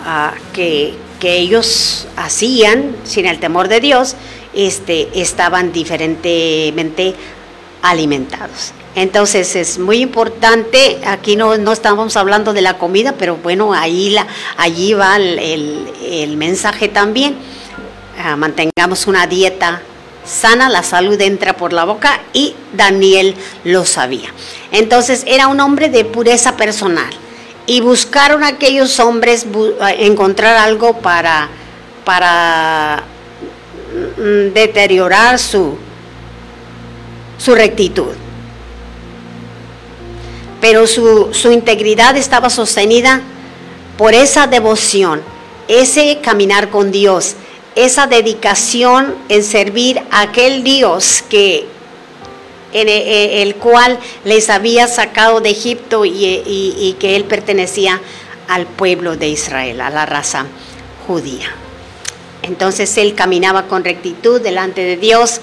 ah, 0.05 0.33
que, 0.51 1.01
ellos 1.25 2.05
hacían 2.17 2.97
sin 3.05 3.25
el 3.27 3.39
temor 3.39 3.69
de 3.69 3.79
Dios, 3.79 4.17
este, 4.53 5.07
estaban 5.21 5.71
diferentemente 5.71 7.15
alimentados. 7.81 8.73
Entonces 8.93 9.55
es 9.55 9.79
muy 9.79 10.01
importante, 10.01 10.99
aquí 11.05 11.37
no, 11.37 11.57
no 11.57 11.71
estamos 11.71 12.17
hablando 12.17 12.51
de 12.51 12.61
la 12.61 12.77
comida, 12.77 13.15
pero 13.17 13.37
bueno, 13.37 13.73
ahí 13.73 14.09
la, 14.09 14.27
allí 14.57 14.93
va 14.93 15.15
el, 15.15 16.35
mensaje 16.35 16.89
también. 16.89 17.37
Ah, 18.21 18.35
mantengamos 18.35 19.07
una 19.07 19.25
dieta 19.25 19.81
sana, 20.25 20.69
la 20.69 20.83
salud 20.83 21.19
entra 21.21 21.55
por 21.57 21.73
la 21.73 21.85
boca 21.85 22.21
y 22.33 22.55
Daniel 22.73 23.35
lo 23.63 23.85
sabía. 23.85 24.29
Entonces 24.71 25.23
era 25.27 25.47
un 25.47 25.59
hombre 25.59 25.89
de 25.89 26.05
pureza 26.05 26.57
personal 26.57 27.13
y 27.65 27.81
buscaron 27.81 28.43
aquellos 28.43 28.99
hombres 28.99 29.45
encontrar 29.97 30.57
algo 30.57 30.99
para, 30.99 31.49
para 32.03 33.03
mm, 34.17 34.53
deteriorar 34.53 35.39
su, 35.39 35.77
su 37.37 37.55
rectitud. 37.55 38.13
Pero 40.59 40.87
su, 40.87 41.29
su 41.33 41.51
integridad 41.51 42.15
estaba 42.15 42.49
sostenida 42.49 43.21
por 43.97 44.13
esa 44.13 44.47
devoción, 44.47 45.21
ese 45.67 46.19
caminar 46.21 46.69
con 46.69 46.91
Dios, 46.91 47.35
esa 47.75 48.07
dedicación 48.07 49.15
en 49.29 49.43
servir 49.43 50.01
a 50.11 50.21
aquel 50.21 50.63
Dios 50.63 51.23
que 51.29 51.65
e, 52.73 52.81
e, 52.81 53.41
el 53.43 53.55
cual 53.55 53.99
les 54.25 54.49
había 54.49 54.87
sacado 54.87 55.41
de 55.41 55.49
Egipto 55.51 56.05
y, 56.05 56.95
que 56.99 57.15
él 57.15 57.25
pertenecía 57.25 58.01
al 58.47 58.65
pueblo 58.65 59.15
de 59.15 59.29
Israel, 59.29 59.81
a 59.81 59.89
la 59.89 60.05
raza 60.05 60.45
judía. 61.07 61.53
Entonces 62.41 62.97
él 62.97 63.15
caminaba 63.15 63.67
con 63.67 63.83
rectitud 63.83 64.41
delante 64.41 64.81
de 64.81 64.97
Dios 64.97 65.39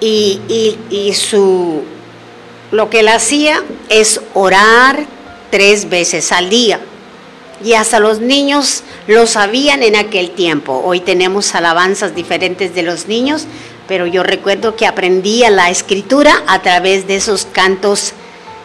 y, 0.00 0.40
y- 0.48 0.78
y 0.90 1.12
su, 1.14 1.82
lo 2.70 2.88
que 2.88 3.00
él 3.00 3.08
hacía 3.08 3.62
es 3.88 4.20
orar 4.34 5.04
tres 5.50 5.88
veces 5.90 6.32
al 6.32 6.48
día. 6.50 6.80
Y 7.62 7.74
hasta 7.74 8.00
los 8.00 8.20
niños 8.20 8.82
lo 9.06 9.26
sabían 9.26 9.82
en 9.82 9.96
aquel 9.96 10.30
tiempo. 10.30 10.80
Hoy 10.84 11.00
tenemos 11.00 11.54
alabanzas 11.54 12.14
diferentes 12.14 12.74
de 12.74 12.82
los 12.82 13.06
niños, 13.06 13.46
pero 13.86 14.06
yo 14.06 14.22
recuerdo 14.22 14.76
que 14.76 14.86
aprendía 14.86 15.50
la 15.50 15.68
escritura 15.68 16.42
a 16.46 16.62
través 16.62 17.06
de 17.06 17.16
esos 17.16 17.44
cantos 17.44 18.14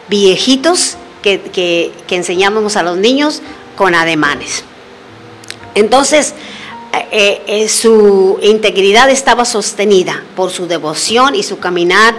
viejitos 0.08 0.96
que, 1.22 1.92
enseñábamos 2.08 2.76
a 2.76 2.82
los 2.82 2.96
niños 2.96 3.42
con 3.76 3.94
ademanes. 3.94 4.64
Entonces, 5.74 6.34
eh, 6.92 7.08
eh, 7.10 7.42
eh, 7.46 7.68
su 7.68 8.38
integridad 8.42 9.10
estaba 9.10 9.44
sostenida 9.44 10.22
por 10.34 10.50
su 10.50 10.66
devoción 10.66 11.34
y 11.34 11.42
su 11.42 11.58
caminar 11.58 12.14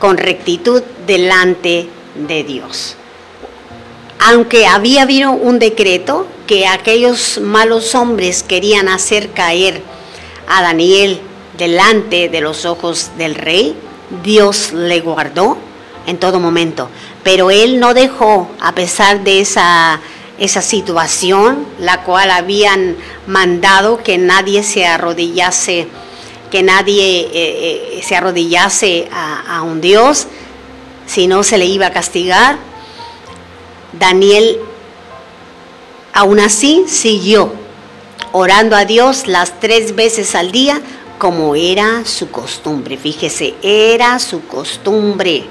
con 0.00 0.16
rectitud 0.16 0.82
delante 1.06 1.86
de 2.16 2.42
Dios. 2.42 2.96
Aunque 4.24 4.66
había 4.66 5.02
habido 5.02 5.32
un 5.32 5.58
decreto 5.58 6.28
que 6.46 6.68
aquellos 6.68 7.40
malos 7.40 7.96
hombres 7.96 8.44
querían 8.44 8.88
hacer 8.88 9.30
caer 9.30 9.82
a 10.46 10.62
Daniel 10.62 11.20
delante 11.58 12.28
de 12.28 12.40
los 12.40 12.64
ojos 12.64 13.10
del 13.18 13.34
rey, 13.34 13.74
Dios 14.22 14.72
le 14.72 15.00
guardó 15.00 15.58
en 16.06 16.18
todo 16.18 16.38
momento. 16.38 16.88
Pero 17.24 17.50
él 17.50 17.80
no 17.80 17.94
dejó, 17.94 18.48
a 18.60 18.76
pesar 18.76 19.24
de 19.24 19.40
esa, 19.40 20.00
esa 20.38 20.62
situación, 20.62 21.66
la 21.80 22.04
cual 22.04 22.30
habían 22.30 22.96
mandado 23.26 24.04
que 24.04 24.18
nadie 24.18 24.62
se 24.62 24.86
arrodillase, 24.86 25.88
que 26.48 26.62
nadie 26.62 27.22
eh, 27.22 27.30
eh, 27.32 28.00
se 28.04 28.14
arrodillase 28.14 29.08
a, 29.12 29.56
a 29.56 29.62
un 29.62 29.80
Dios, 29.80 30.28
si 31.06 31.26
no 31.26 31.42
se 31.42 31.58
le 31.58 31.66
iba 31.66 31.88
a 31.88 31.92
castigar. 31.92 32.71
Daniel 34.02 34.58
aún 36.12 36.40
así 36.40 36.86
siguió 36.88 37.52
orando 38.32 38.74
a 38.74 38.84
Dios 38.84 39.28
las 39.28 39.60
tres 39.60 39.94
veces 39.94 40.34
al 40.34 40.50
día 40.50 40.80
como 41.18 41.54
era 41.54 42.04
su 42.04 42.28
costumbre. 42.32 42.96
Fíjese, 42.96 43.54
era 43.62 44.18
su 44.18 44.44
costumbre. 44.48 45.44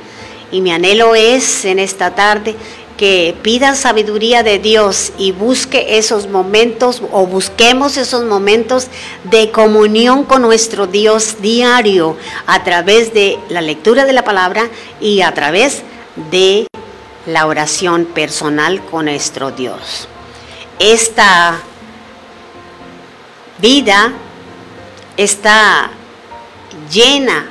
Y 0.52 0.60
mi 0.60 0.74
anhelo 0.74 1.16
es 1.16 1.64
en 1.64 1.80
esta 1.80 2.14
tarde 2.14 2.58
que 2.98 3.38
pida 3.42 3.74
sabiduría 3.74 4.44
de 4.44 4.60
Dios 4.60 5.14
y 5.18 5.32
busque 5.32 5.98
esos 5.98 6.28
momentos 6.28 7.02
o 7.14 7.26
busquemos 7.26 7.96
esos 7.96 8.26
momentos 8.26 8.88
de 9.32 9.50
comunión 9.52 10.26
con 10.26 10.42
nuestro 10.42 10.88
Dios 10.88 11.38
diario 11.42 12.18
a 12.48 12.66
través 12.66 13.14
de 13.14 13.40
la 13.48 13.62
lectura 13.62 14.04
de 14.04 14.12
la 14.12 14.26
palabra 14.26 14.70
y 15.00 15.22
a 15.22 15.34
través 15.34 15.84
de 16.32 16.68
la 17.32 17.48
oración 17.48 18.06
personal 18.06 18.84
con 18.86 19.06
nuestro 19.06 19.52
Dios. 19.52 20.08
Esta 20.80 21.60
vida 23.60 24.12
está 25.18 25.92
llena 26.92 27.46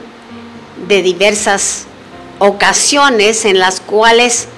de 0.89 1.03
diversas 1.03 1.87
ocasiones 2.39 3.45
en 3.45 3.59
las 3.59 3.81
cuales, 3.81 4.49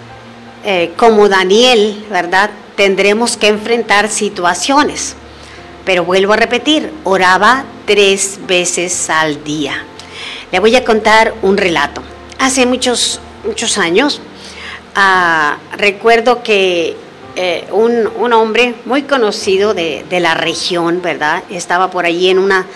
eh, 0.64 0.92
como 0.96 1.28
Daniel, 1.28 2.06
¿verdad? 2.10 2.50
Tendremos 2.76 3.36
que 3.36 3.48
enfrentar 3.48 4.08
situaciones. 4.08 5.14
Pero 5.84 6.04
vuelvo 6.04 6.32
a 6.32 6.36
repetir, 6.36 6.92
oraba 7.04 7.64
tres 7.86 8.38
veces 8.46 9.10
al 9.10 9.42
día. 9.44 9.84
Le 10.52 10.60
voy 10.60 10.76
a 10.76 10.84
contar 10.84 11.34
un 11.42 11.56
relato. 11.56 12.02
Hace 12.38 12.66
muchos, 12.66 13.20
muchos 13.44 13.78
años, 13.78 14.20
ah, 14.94 15.58
recuerdo 15.76 16.42
que 16.42 16.96
eh, 17.34 17.66
un, 17.72 18.08
un 18.18 18.32
hombre 18.32 18.74
muy 18.84 19.02
conocido 19.02 19.72
de, 19.72 20.04
de 20.10 20.20
la 20.20 20.34
región, 20.34 21.00
¿verdad? 21.00 21.42
Estaba 21.48 21.90
por 21.90 22.04
allí 22.04 22.28
en 22.28 22.38
una 22.38 22.66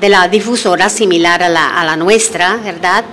de 0.00 0.08
la 0.08 0.28
difusora 0.28 0.88
similar 0.88 1.42
a 1.42 1.48
la, 1.48 1.80
a 1.80 1.84
la 1.84 1.96
nuestra, 1.96 2.56
¿verdad? 2.56 3.04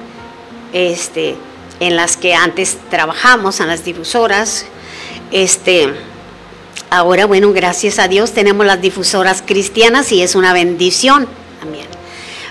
Este, 0.72 1.36
en 1.80 1.96
las 1.96 2.16
que 2.18 2.34
antes 2.34 2.78
trabajamos, 2.90 3.60
en 3.60 3.68
las 3.68 3.84
difusoras. 3.84 4.66
Este, 5.32 5.94
ahora, 6.90 7.26
bueno, 7.26 7.52
gracias 7.52 8.00
a 8.00 8.08
Dios 8.08 8.32
tenemos 8.32 8.66
las 8.66 8.82
difusoras 8.82 9.44
cristianas 9.46 10.12
y 10.12 10.22
es 10.22 10.36
una 10.36 10.54
bendición 10.54 11.28
también. 11.60 11.88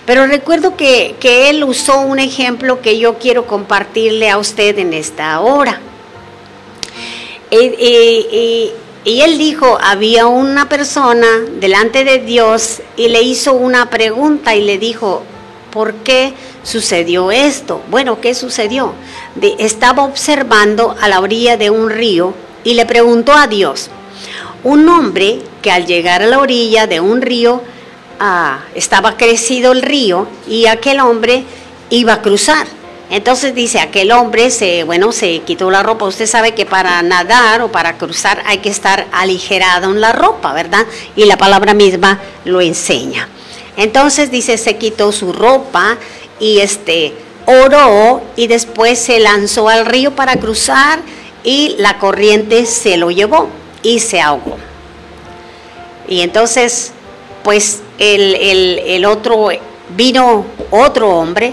Pero 0.06 0.26
recuerdo 0.26 0.76
que, 0.76 1.16
que 1.18 1.48
él 1.48 1.64
usó 1.64 2.00
un 2.00 2.18
ejemplo 2.18 2.82
que 2.82 2.98
yo 2.98 3.18
quiero 3.18 3.46
compartirle 3.46 4.28
a 4.28 4.36
usted 4.36 4.78
en 4.78 4.92
esta 4.92 5.40
hora. 5.40 5.80
Y, 7.54 7.64
y- 7.78 8.26
y- 8.32 8.72
y 9.04 9.20
él 9.20 9.36
dijo, 9.38 9.78
había 9.82 10.26
una 10.26 10.68
persona 10.68 11.26
delante 11.60 12.04
de 12.04 12.18
Dios 12.20 12.80
y 12.96 13.08
le 13.08 13.20
hizo 13.22 13.52
una 13.52 13.90
pregunta 13.90 14.54
y 14.56 14.62
le 14.62 14.78
dijo, 14.78 15.22
¿por 15.70 15.92
qué 15.96 16.32
sucedió 16.62 17.30
esto? 17.30 17.82
Bueno, 17.90 18.20
¿qué 18.22 18.32
sucedió? 18.34 18.94
Estaba 19.58 20.04
observando 20.04 20.96
a 20.98 21.08
la 21.08 21.20
orilla 21.20 21.56
de 21.58 21.68
un 21.68 21.90
río 21.90 22.32
y 22.64 22.74
le 22.74 22.86
preguntó 22.86 23.32
a 23.34 23.46
Dios, 23.46 23.90
un 24.62 24.88
hombre 24.88 25.40
que 25.60 25.70
al 25.70 25.84
llegar 25.86 26.22
a 26.22 26.26
la 26.26 26.38
orilla 26.38 26.86
de 26.86 27.00
un 27.00 27.20
río, 27.20 27.60
ah, 28.20 28.60
estaba 28.74 29.18
crecido 29.18 29.72
el 29.72 29.82
río 29.82 30.26
y 30.48 30.64
aquel 30.66 31.00
hombre 31.00 31.44
iba 31.90 32.14
a 32.14 32.22
cruzar. 32.22 32.66
Entonces 33.10 33.54
dice, 33.54 33.80
aquel 33.80 34.10
hombre 34.12 34.50
se, 34.50 34.82
bueno, 34.84 35.12
se 35.12 35.40
quitó 35.40 35.70
la 35.70 35.82
ropa. 35.82 36.06
Usted 36.06 36.26
sabe 36.26 36.54
que 36.54 36.66
para 36.66 37.00
nadar 37.02 37.60
o 37.60 37.70
para 37.70 37.96
cruzar 37.98 38.42
hay 38.46 38.58
que 38.58 38.70
estar 38.70 39.06
aligerado 39.12 39.90
en 39.90 40.00
la 40.00 40.12
ropa, 40.12 40.52
¿verdad? 40.52 40.86
Y 41.14 41.24
la 41.26 41.36
palabra 41.36 41.74
misma 41.74 42.20
lo 42.44 42.60
enseña. 42.60 43.28
Entonces 43.76 44.30
dice, 44.30 44.56
se 44.56 44.76
quitó 44.78 45.12
su 45.12 45.32
ropa 45.32 45.98
y 46.40 46.58
este 46.60 47.14
oró 47.46 48.22
y 48.36 48.46
después 48.46 48.98
se 48.98 49.20
lanzó 49.20 49.68
al 49.68 49.84
río 49.84 50.12
para 50.16 50.36
cruzar 50.36 51.00
y 51.44 51.74
la 51.78 51.98
corriente 51.98 52.64
se 52.64 52.96
lo 52.96 53.10
llevó 53.10 53.48
y 53.82 53.98
se 54.00 54.20
ahogó. 54.20 54.56
Y 56.08 56.20
entonces, 56.22 56.92
pues 57.42 57.82
el, 57.98 58.34
el- 58.34 58.78
el 58.78 59.04
otro, 59.04 59.48
vino 59.96 60.46
otro 60.70 61.10
hombre 61.10 61.52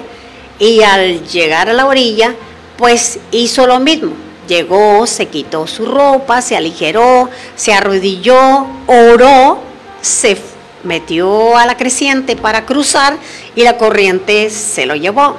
y 0.61 0.83
al 0.83 1.27
llegar 1.27 1.69
a 1.69 1.73
la 1.73 1.87
orilla, 1.87 2.35
pues 2.77 3.17
hizo 3.31 3.65
lo 3.65 3.79
mismo. 3.79 4.11
Llegó, 4.47 5.07
se 5.07 5.25
quitó 5.25 5.65
su 5.65 5.87
ropa, 5.87 6.43
se 6.43 6.55
aligeró, 6.55 7.31
se 7.55 7.73
arrodilló, 7.73 8.67
oró, 8.85 9.57
se 10.01 10.37
metió 10.83 11.57
a 11.57 11.65
la 11.65 11.77
creciente 11.77 12.35
para 12.35 12.67
cruzar 12.67 13.17
y 13.55 13.63
la 13.63 13.79
corriente 13.79 14.51
se 14.51 14.85
lo 14.85 14.95
llevó. 14.95 15.35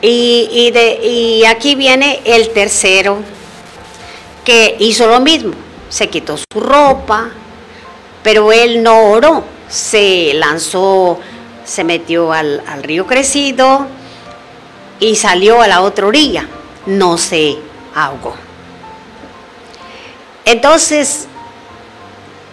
Y 0.00 1.44
aquí 1.46 1.74
viene 1.74 2.20
el 2.24 2.48
tercero 2.48 3.18
que 4.42 4.74
hizo 4.78 5.06
lo 5.06 5.20
mismo. 5.20 5.52
Se 5.90 6.08
quitó 6.08 6.38
su 6.38 6.60
ropa, 6.60 7.28
pero 8.22 8.52
él 8.52 8.82
no 8.82 9.10
oró. 9.10 9.44
Se 9.68 10.32
lanzó, 10.34 11.18
se 11.64 11.84
metió 11.84 12.32
al, 12.32 12.62
al 12.66 12.82
río 12.82 13.06
crecido 13.06 13.86
y 15.00 15.16
salió 15.16 15.62
a 15.62 15.68
la 15.68 15.82
otra 15.82 16.06
orilla. 16.06 16.46
No 16.86 17.18
se 17.18 17.56
ahogó. 17.94 18.34
Entonces, 20.44 21.28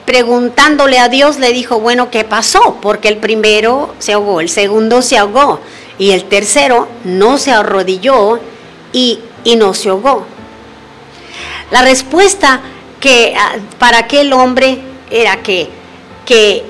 preguntándole 0.06 1.00
a 1.00 1.10
Dios, 1.10 1.38
le 1.38 1.52
dijo, 1.52 1.80
bueno, 1.80 2.10
¿qué 2.10 2.24
pasó? 2.24 2.78
Porque 2.82 3.08
el 3.08 3.18
primero 3.18 3.94
se 4.00 4.14
ahogó, 4.14 4.42
el 4.42 4.50
segundo 4.50 5.02
se 5.02 5.18
ahogó 5.18 5.60
y 6.00 6.12
el 6.12 6.24
tercero 6.24 6.88
no 7.04 7.38
se 7.38 7.52
arrodilló 7.52 8.40
y, 8.94 9.20
y 9.44 9.56
no 9.56 9.74
se 9.74 9.90
ahogó. 9.90 10.26
La 11.72 11.84
respuesta 11.84 12.62
que 13.00 13.36
ah, 13.38 13.58
para 13.78 14.00
aquel 14.00 14.34
hombre 14.34 14.80
era 15.12 15.44
que, 15.44 15.70
que 16.26 16.66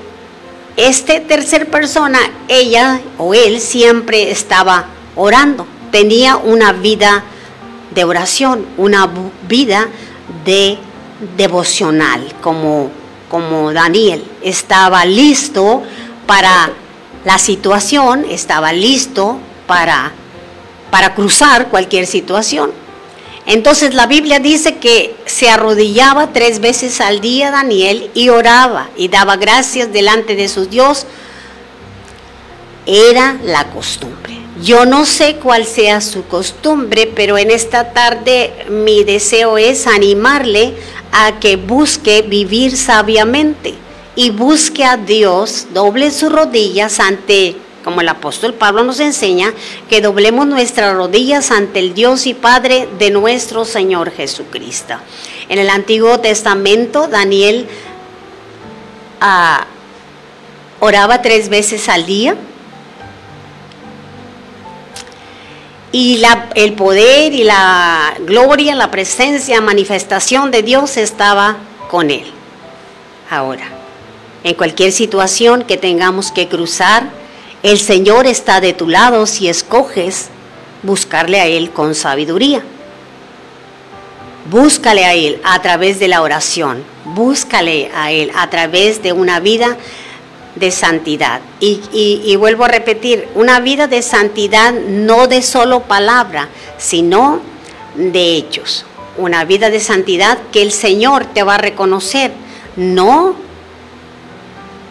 este 0.88 1.20
tercer 1.20 1.70
persona, 1.70 2.18
ella 2.48 3.00
o 3.18 3.34
él 3.34 3.60
siempre 3.60 4.30
estaba 4.30 4.86
orando, 5.14 5.66
tenía 5.90 6.36
una 6.36 6.72
vida 6.72 7.24
de 7.94 8.04
oración, 8.04 8.64
una 8.76 9.10
vida 9.48 9.88
de 10.44 10.78
devocional, 11.36 12.34
como, 12.40 12.90
como 13.28 13.72
Daniel. 13.72 14.24
Estaba 14.42 15.04
listo 15.04 15.82
para 16.26 16.70
la 17.24 17.38
situación, 17.38 18.24
estaba 18.30 18.72
listo 18.72 19.38
para, 19.66 20.12
para 20.90 21.14
cruzar 21.14 21.68
cualquier 21.68 22.06
situación. 22.06 22.70
Entonces 23.46 23.94
la 23.94 24.06
Biblia 24.06 24.38
dice 24.38 24.78
que 24.78 25.14
se 25.26 25.48
arrodillaba 25.48 26.32
tres 26.32 26.60
veces 26.60 27.00
al 27.00 27.20
día 27.20 27.50
Daniel 27.50 28.10
y 28.14 28.28
oraba 28.28 28.90
y 28.96 29.08
daba 29.08 29.36
gracias 29.36 29.92
delante 29.92 30.36
de 30.36 30.48
su 30.48 30.66
Dios. 30.66 31.06
Era 32.86 33.38
la 33.44 33.70
costumbre. 33.70 34.38
Yo 34.62 34.84
no 34.84 35.06
sé 35.06 35.36
cuál 35.36 35.64
sea 35.64 36.00
su 36.00 36.26
costumbre, 36.26 37.10
pero 37.14 37.38
en 37.38 37.50
esta 37.50 37.92
tarde 37.92 38.66
mi 38.68 39.04
deseo 39.04 39.56
es 39.56 39.86
animarle 39.86 40.74
a 41.12 41.40
que 41.40 41.56
busque 41.56 42.22
vivir 42.22 42.76
sabiamente 42.76 43.74
y 44.16 44.30
busque 44.30 44.84
a 44.84 44.98
Dios, 44.98 45.68
doble 45.72 46.10
sus 46.10 46.30
rodillas 46.30 47.00
ante, 47.00 47.56
como 47.82 48.00
el 48.00 48.08
apóstol 48.08 48.54
Pablo 48.54 48.84
nos 48.84 49.00
enseña, 49.00 49.52
que 49.88 50.00
doblemos 50.00 50.46
nuestras 50.46 50.94
rodillas 50.94 51.50
ante 51.50 51.78
el 51.78 51.94
Dios 51.94 52.26
y 52.26 52.34
Padre 52.34 52.88
de 52.98 53.10
nuestro 53.10 53.64
Señor 53.64 54.10
Jesucristo. 54.10 54.94
En 55.48 55.58
el 55.58 55.70
Antiguo 55.70 56.20
Testamento, 56.20 57.08
Daniel 57.08 57.66
ah, 59.20 59.64
oraba 60.80 61.22
tres 61.22 61.48
veces 61.48 61.88
al 61.88 62.06
día. 62.06 62.36
Y 65.92 66.18
la- 66.18 66.50
el 66.54 66.74
poder 66.74 67.32
y 67.32 67.42
la 67.42 68.14
gloria, 68.20 68.74
la 68.76 68.90
presencia, 68.92 69.60
manifestación 69.60 70.50
de 70.52 70.62
Dios 70.62 70.96
estaba 70.96 71.56
con 71.90 72.10
él. 72.10 72.30
Ahora, 73.28 73.64
en 74.44 74.54
cualquier 74.54 74.92
situación 74.92 75.64
que 75.64 75.76
tengamos 75.76 76.30
que 76.30 76.48
cruzar, 76.48 77.10
el 77.62 77.78
Señor 77.78 78.26
está 78.26 78.60
de 78.60 78.72
tu 78.72 78.88
lado 78.88 79.26
si 79.26 79.48
escoges 79.48 80.28
buscarle 80.82 81.40
a 81.40 81.46
Él 81.46 81.70
con 81.70 81.94
sabiduría. 81.94 82.62
Búscale 84.50 85.04
a 85.04 85.14
Él 85.14 85.40
a 85.44 85.60
través 85.60 86.00
de 86.00 86.08
la 86.08 86.22
oración, 86.22 86.82
búscale 87.04 87.90
a 87.94 88.10
Él 88.10 88.32
a 88.34 88.48
través 88.48 89.02
de 89.02 89.12
una 89.12 89.38
vida 89.38 89.76
de 90.56 90.70
santidad. 90.70 91.40
Y, 91.60 92.34
vuelvo 92.36 92.64
a 92.64 92.68
repetir, 92.68 93.28
una 93.34 93.60
vida 93.60 93.86
de 93.86 94.02
santidad 94.02 94.72
no 94.72 95.26
de 95.26 95.42
solo 95.42 95.80
palabra, 95.80 96.48
sino 96.78 97.40
de 97.94 98.36
hechos. 98.36 98.86
Una 99.18 99.44
vida 99.44 99.70
de 99.70 99.80
santidad 99.80 100.38
que 100.50 100.62
el 100.62 100.72
Señor 100.72 101.26
te 101.26 101.42
va 101.42 101.56
a 101.56 101.58
reconocer, 101.58 102.32
no, 102.76 103.34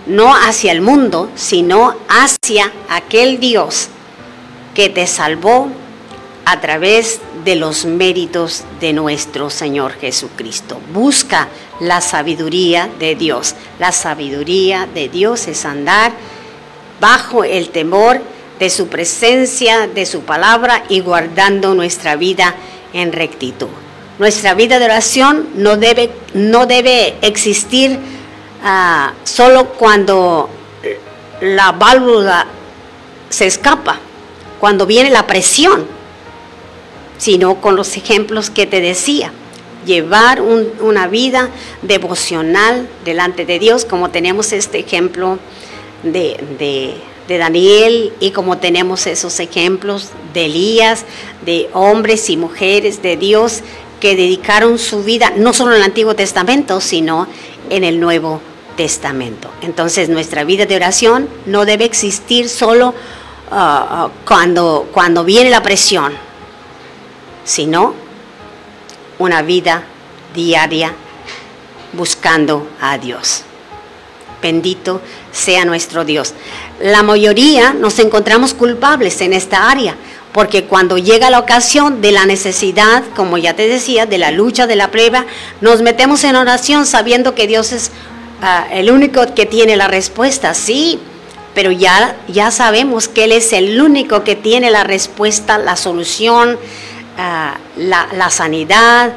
no 0.05 0.33
hacia 0.35 0.71
el 0.71 0.81
mundo, 0.81 1.29
sino 1.35 1.95
hacia 2.07 2.71
aquel 2.89 3.39
Dios 3.39 3.89
que 4.73 4.89
te 4.89 5.07
salvó 5.07 5.69
a 6.45 6.59
través 6.62 7.19
de 7.45 7.55
los 7.55 7.85
méritos 7.85 8.63
de 8.79 8.93
nuestro 8.93 9.49
Señor 9.49 9.93
Jesucristo. 9.93 10.79
Busca 10.93 11.47
la 11.79 12.01
sabiduría 12.01 12.89
de 12.99 13.15
Dios. 13.15 13.55
La 13.77 13.91
sabiduría 13.91 14.88
de 14.93 15.09
Dios 15.09 15.47
es 15.47 15.65
andar 15.65 16.12
bajo 16.99 17.43
el 17.43 17.69
temor 17.69 18.21
de 18.59 18.69
su 18.69 18.88
presencia, 18.88 19.88
de 19.88 20.05
su 20.05 20.21
palabra 20.21 20.83
y 20.89 20.99
guardando 20.99 21.73
nuestra 21.75 22.15
vida 22.15 22.55
en 22.93 23.13
rectitud. 23.13 23.67
Nuestra 24.17 24.53
vida 24.53 24.79
de 24.79 24.85
oración 24.85 25.47
no 25.55 25.77
debe, 25.77 26.12
no 26.33 26.65
debe 26.65 27.15
existir 27.21 27.97
ah, 28.63 29.13
solo 29.23 29.69
cuando 29.73 30.49
la 31.41 31.71
válvula 31.71 32.45
se 33.29 33.45
escapa, 33.47 33.99
cuando 34.59 34.85
viene 34.85 35.09
la 35.09 35.25
presión, 35.27 35.85
sino 37.17 37.61
con 37.61 37.75
los 37.75 37.95
ejemplos 37.97 38.49
que 38.49 38.65
te 38.65 38.81
decía. 38.81 39.31
Llevar 39.85 40.41
un- 40.41 40.69
una 40.81 41.07
vida 41.07 41.49
devocional 41.81 42.87
delante 43.05 43.45
de 43.45 43.59
Dios, 43.59 43.85
como 43.85 44.09
tenemos 44.09 44.51
este 44.51 44.79
ejemplo 44.79 45.39
de, 46.03 46.37
de- 46.59 46.95
de 47.27 47.37
Daniel 47.37 48.11
y 48.19 48.31
como 48.31 48.57
tenemos 48.57 49.05
esos 49.07 49.39
ejemplos 49.39 50.09
de 50.33 50.45
Elías, 50.45 51.05
de 51.45 51.69
hombres 51.73 52.29
y 52.29 52.37
mujeres 52.37 53.01
de 53.01 53.15
Dios 53.17 53.61
que 53.99 54.15
dedicaron 54.15 54.79
su 54.79 55.03
vida, 55.03 55.31
no 55.37 55.53
solo 55.53 55.71
en 55.71 55.77
el 55.77 55.83
Antiguo 55.83 56.15
Testamento, 56.15 56.81
sino 56.81 57.27
en 57.69 57.83
el 57.83 57.99
Nuevo 57.99 58.41
Testamento. 58.79 59.51
Entonces 59.61 60.07
nuestra 60.07 60.45
vida 60.45 60.65
de 60.65 60.77
oración 60.77 61.27
no 61.45 61.65
debe 61.65 61.83
existir 61.83 62.47
solo 62.47 62.95
ah, 63.51 63.87
ah, 63.91 64.09
cuando, 64.25 64.87
cuando 64.93 65.25
viene 65.25 65.49
la 65.49 65.61
presión, 65.61 66.13
sino 67.43 67.93
una 69.17 69.41
vida 69.41 69.83
diaria 70.33 70.93
buscando 71.91 72.69
a 72.79 72.97
Dios. 72.97 73.41
Bendito 74.41 75.01
sea 75.33 75.65
nuestro 75.65 76.05
Dios. 76.05 76.33
La 76.79 77.03
mayoría 77.03 77.73
nos 77.73 77.99
encontramos 77.99 78.53
culpables 78.53 79.19
en 79.19 79.33
esta 79.33 79.69
área, 79.69 79.97
porque 80.31 80.63
cuando 80.63 80.97
llega 80.97 81.29
la 81.29 81.39
ocasión 81.39 81.99
de 81.99 82.13
la 82.13 82.25
necesidad, 82.25 83.03
como 83.13 83.37
ya 83.37 83.57
te 83.57 83.67
decía, 83.67 84.05
de 84.05 84.19
la 84.19 84.31
lucha, 84.31 84.67
de 84.67 84.77
la 84.77 84.89
prueba, 84.89 85.25
nos 85.59 85.81
metemos 85.81 86.23
en 86.23 86.37
oración 86.37 86.85
sabiendo 86.85 87.35
que 87.35 87.45
Dios 87.45 87.73
es 87.73 87.91
ah, 88.41 88.67
el 88.71 88.91
único 88.91 89.34
que 89.36 89.45
tiene 89.45 89.75
la 89.78 89.88
respuesta, 89.88 90.54
sí, 90.54 90.99
pero 91.56 91.71
ya, 91.71 92.15
ya 92.28 92.52
sabemos 92.52 93.08
que 93.08 93.25
Él 93.25 93.32
es 93.32 93.54
el 93.54 93.82
único 93.82 94.23
que 94.23 94.36
tiene 94.36 94.69
la 94.71 94.84
respuesta, 94.84 95.58
la 95.58 95.75
solución, 95.75 96.58
ah, 97.17 97.58
la, 97.78 98.08
la 98.15 98.30
sanidad, 98.30 99.13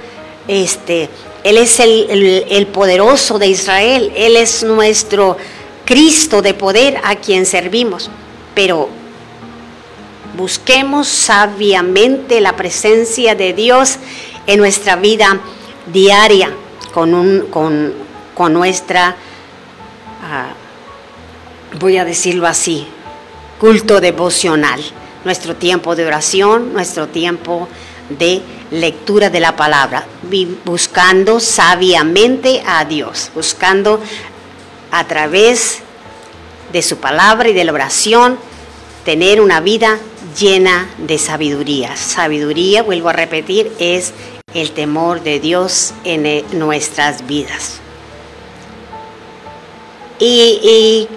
este, 0.49 1.09
Él 1.45 1.59
es 1.59 1.79
el, 1.81 2.07
el- 2.11 2.45
el 2.49 2.67
poderoso 2.67 3.39
de 3.39 3.49
Israel, 3.49 4.13
Él 4.17 4.37
es 4.37 4.63
nuestro 4.65 5.37
Cristo 5.85 6.43
de 6.43 6.55
poder 6.55 7.01
a 7.05 7.17
quien 7.17 7.47
servimos. 7.47 8.11
Pero 8.55 8.89
busquemos 10.37 11.09
sabiamente 11.09 12.41
la 12.41 12.57
presencia 12.57 13.35
de 13.35 13.53
Dios 13.53 13.97
en 14.47 14.59
nuestra 14.59 14.97
vida 14.97 15.41
diaria, 15.93 16.51
con, 16.93 17.15
un, 17.15 17.47
con, 17.51 17.93
nuestra, 18.49 19.17
ah, 20.23 20.53
voy 21.79 21.97
a 21.99 22.05
decirlo 22.05 22.47
así, 22.47 22.87
culto 23.59 24.01
devocional, 24.01 24.81
nuestro 25.25 25.57
tiempo 25.57 25.95
de 25.95 26.07
oración, 26.07 26.73
nuestro 26.73 27.09
tiempo 27.09 27.69
de 28.09 28.43
lectura 28.71 29.31
de 29.31 29.41
la 29.41 29.55
palabra, 29.55 30.07
buscando 30.65 31.41
sabiamente 31.41 32.63
a 32.67 32.85
Dios, 32.85 33.31
buscando 33.35 34.01
a 34.91 35.05
través 35.05 35.81
de 36.73 36.83
su 36.83 36.97
palabra 36.99 37.49
y 37.49 37.53
de 37.53 37.65
la 37.65 37.73
oración 37.73 38.39
tener 39.05 39.41
una 39.41 39.61
vida 39.61 39.99
llena 40.39 40.89
de 40.99 41.19
sabiduría. 41.19 41.97
Sabiduría, 41.97 42.83
vuelvo 42.83 43.11
a 43.11 43.13
repetir, 43.13 43.73
es 43.79 44.13
el 44.55 44.73
temor 44.73 45.23
de 45.23 45.41
Dios 45.41 45.93
en 46.05 46.27
eh, 46.27 46.45
nuestras 46.53 47.27
vidas. 47.27 47.82
Y, 50.25 51.09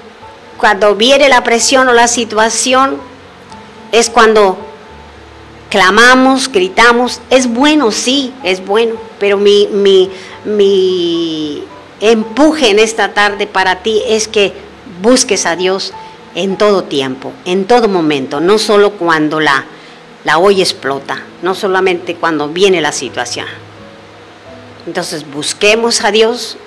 cuando 0.58 0.96
viene 0.96 1.30
la 1.30 1.44
presión 1.44 1.88
o 1.90 1.94
la 1.94 2.08
situación, 2.08 2.98
es 3.92 4.10
cuando 4.10 4.58
clamamos, 5.70 6.52
gritamos. 6.52 7.22
Es 7.30 7.48
bueno, 7.48 7.92
sí, 7.92 8.34
es 8.44 8.66
bueno, 8.66 8.96
pero 9.20 9.38
mi, 9.38 9.68
mi, 9.68 10.10
mi 10.46 11.64
empuje 12.00 12.70
en 12.70 12.80
esta 12.80 13.14
tarde 13.14 13.48
para 13.48 13.84
ti 13.84 14.02
es 14.08 14.28
que 14.28 14.54
busques 15.02 15.46
a 15.46 15.56
Dios 15.56 15.94
en 16.34 16.58
todo 16.58 16.84
tiempo, 16.86 17.32
en 17.46 17.66
todo 17.66 17.88
momento, 17.88 18.40
no 18.40 18.58
solo 18.58 18.92
cuando 18.92 19.40
la, 19.40 19.66
la 20.24 20.38
olla 20.38 20.64
explota, 20.64 21.22
no 21.42 21.54
solamente 21.54 22.16
cuando 22.16 22.50
viene 22.50 22.82
la 22.82 22.92
situación. 22.92 23.48
Entonces 24.88 25.30
busquemos 25.30 26.04
a 26.04 26.12
Dios 26.12 26.58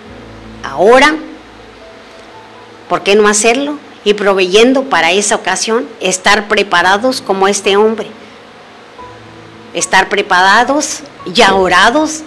ahora, 0.63 1.17
¿por 2.89 3.03
qué 3.03 3.15
no 3.15 3.29
hacerlo? 3.29 3.79
Y 4.05 4.15
proveyendo 4.15 4.85
para 4.85 5.13
esa 5.13 5.35
ocasión, 5.35 5.89
estar 6.01 6.49
preparados 6.49 7.21
como 7.21 7.49
este 7.49 7.77
hombre, 7.77 8.09
estar 9.75 10.09
preparados, 10.09 11.01
ya 11.27 11.55
orados. 11.55 12.23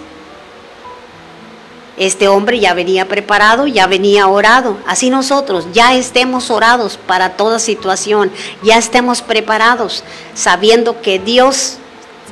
Este 1.96 2.26
hombre 2.28 2.58
ya 2.58 2.72
venía 2.72 3.06
preparado, 3.06 3.66
ya 3.66 3.86
venía 3.86 4.26
orado. 4.26 4.78
Así 4.86 5.10
nosotros 5.10 5.66
ya 5.72 5.94
estemos 5.94 6.50
orados 6.50 6.98
para 7.06 7.36
toda 7.36 7.58
situación, 7.58 8.30
ya 8.62 8.78
estemos 8.78 9.20
preparados, 9.22 10.02
sabiendo 10.34 11.02
que 11.02 11.18
Dios, 11.18 11.76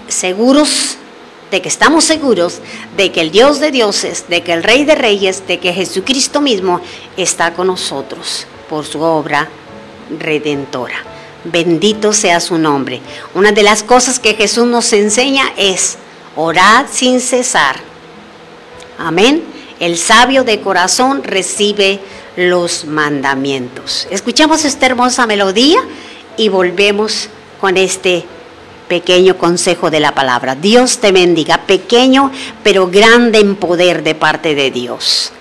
seguros 0.09 0.97
de 1.51 1.61
que 1.61 1.69
estamos 1.69 2.05
seguros 2.05 2.61
de 2.97 3.13
que 3.13 3.21
el 3.21 3.31
Dios 3.31 3.61
de 3.61 3.71
dioses, 3.71 4.27
de 4.29 4.43
que 4.43 4.53
el 4.53 4.63
Rey 4.63 4.85
de 4.85 4.95
reyes, 4.95 5.47
de 5.47 5.59
que 5.59 5.73
Jesucristo 5.73 6.41
mismo 6.41 6.81
está 7.17 7.53
con 7.53 7.67
nosotros 7.67 8.47
por 8.69 8.87
su 8.87 9.01
obra 9.01 9.49
redentora. 10.19 11.05
Bendito 11.45 12.13
sea 12.13 12.41
su 12.41 12.59
nombre. 12.59 13.01
Una 13.35 13.53
de 13.53 13.63
las 13.63 13.83
cosas 13.83 14.19
que 14.19 14.35
Jesús 14.35 14.67
nos 14.67 14.93
enseña 14.93 15.53
es 15.57 15.97
orad 16.37 16.87
sin 16.91 17.21
cesar. 17.21 17.77
Amén. 18.99 19.43
El 19.81 19.97
sabio 19.97 20.45
de 20.45 20.61
corazón 20.61 21.25
recibe 21.25 22.01
los 22.37 22.85
mandamientos. 22.85 24.07
Escuchamos 24.11 24.65
esta 24.65 24.87
hermosa 24.87 25.27
melodía 25.27 25.81
y 26.37 26.51
volvemos 26.51 27.29
con 27.61 27.77
este 27.77 28.25
pequeño 28.91 29.39
consejo 29.39 29.89
de 29.89 30.01
la 30.01 30.17
palabra. 30.17 30.57
Dios 30.57 30.99
te 30.99 31.13
bendiga, 31.13 31.59
pequeño 31.59 32.33
pero 32.65 32.89
grande 32.89 33.39
en 33.39 33.55
poder 33.55 34.03
de 34.03 34.17
parte 34.17 34.57
de 34.57 34.73
Dios. 34.73 35.33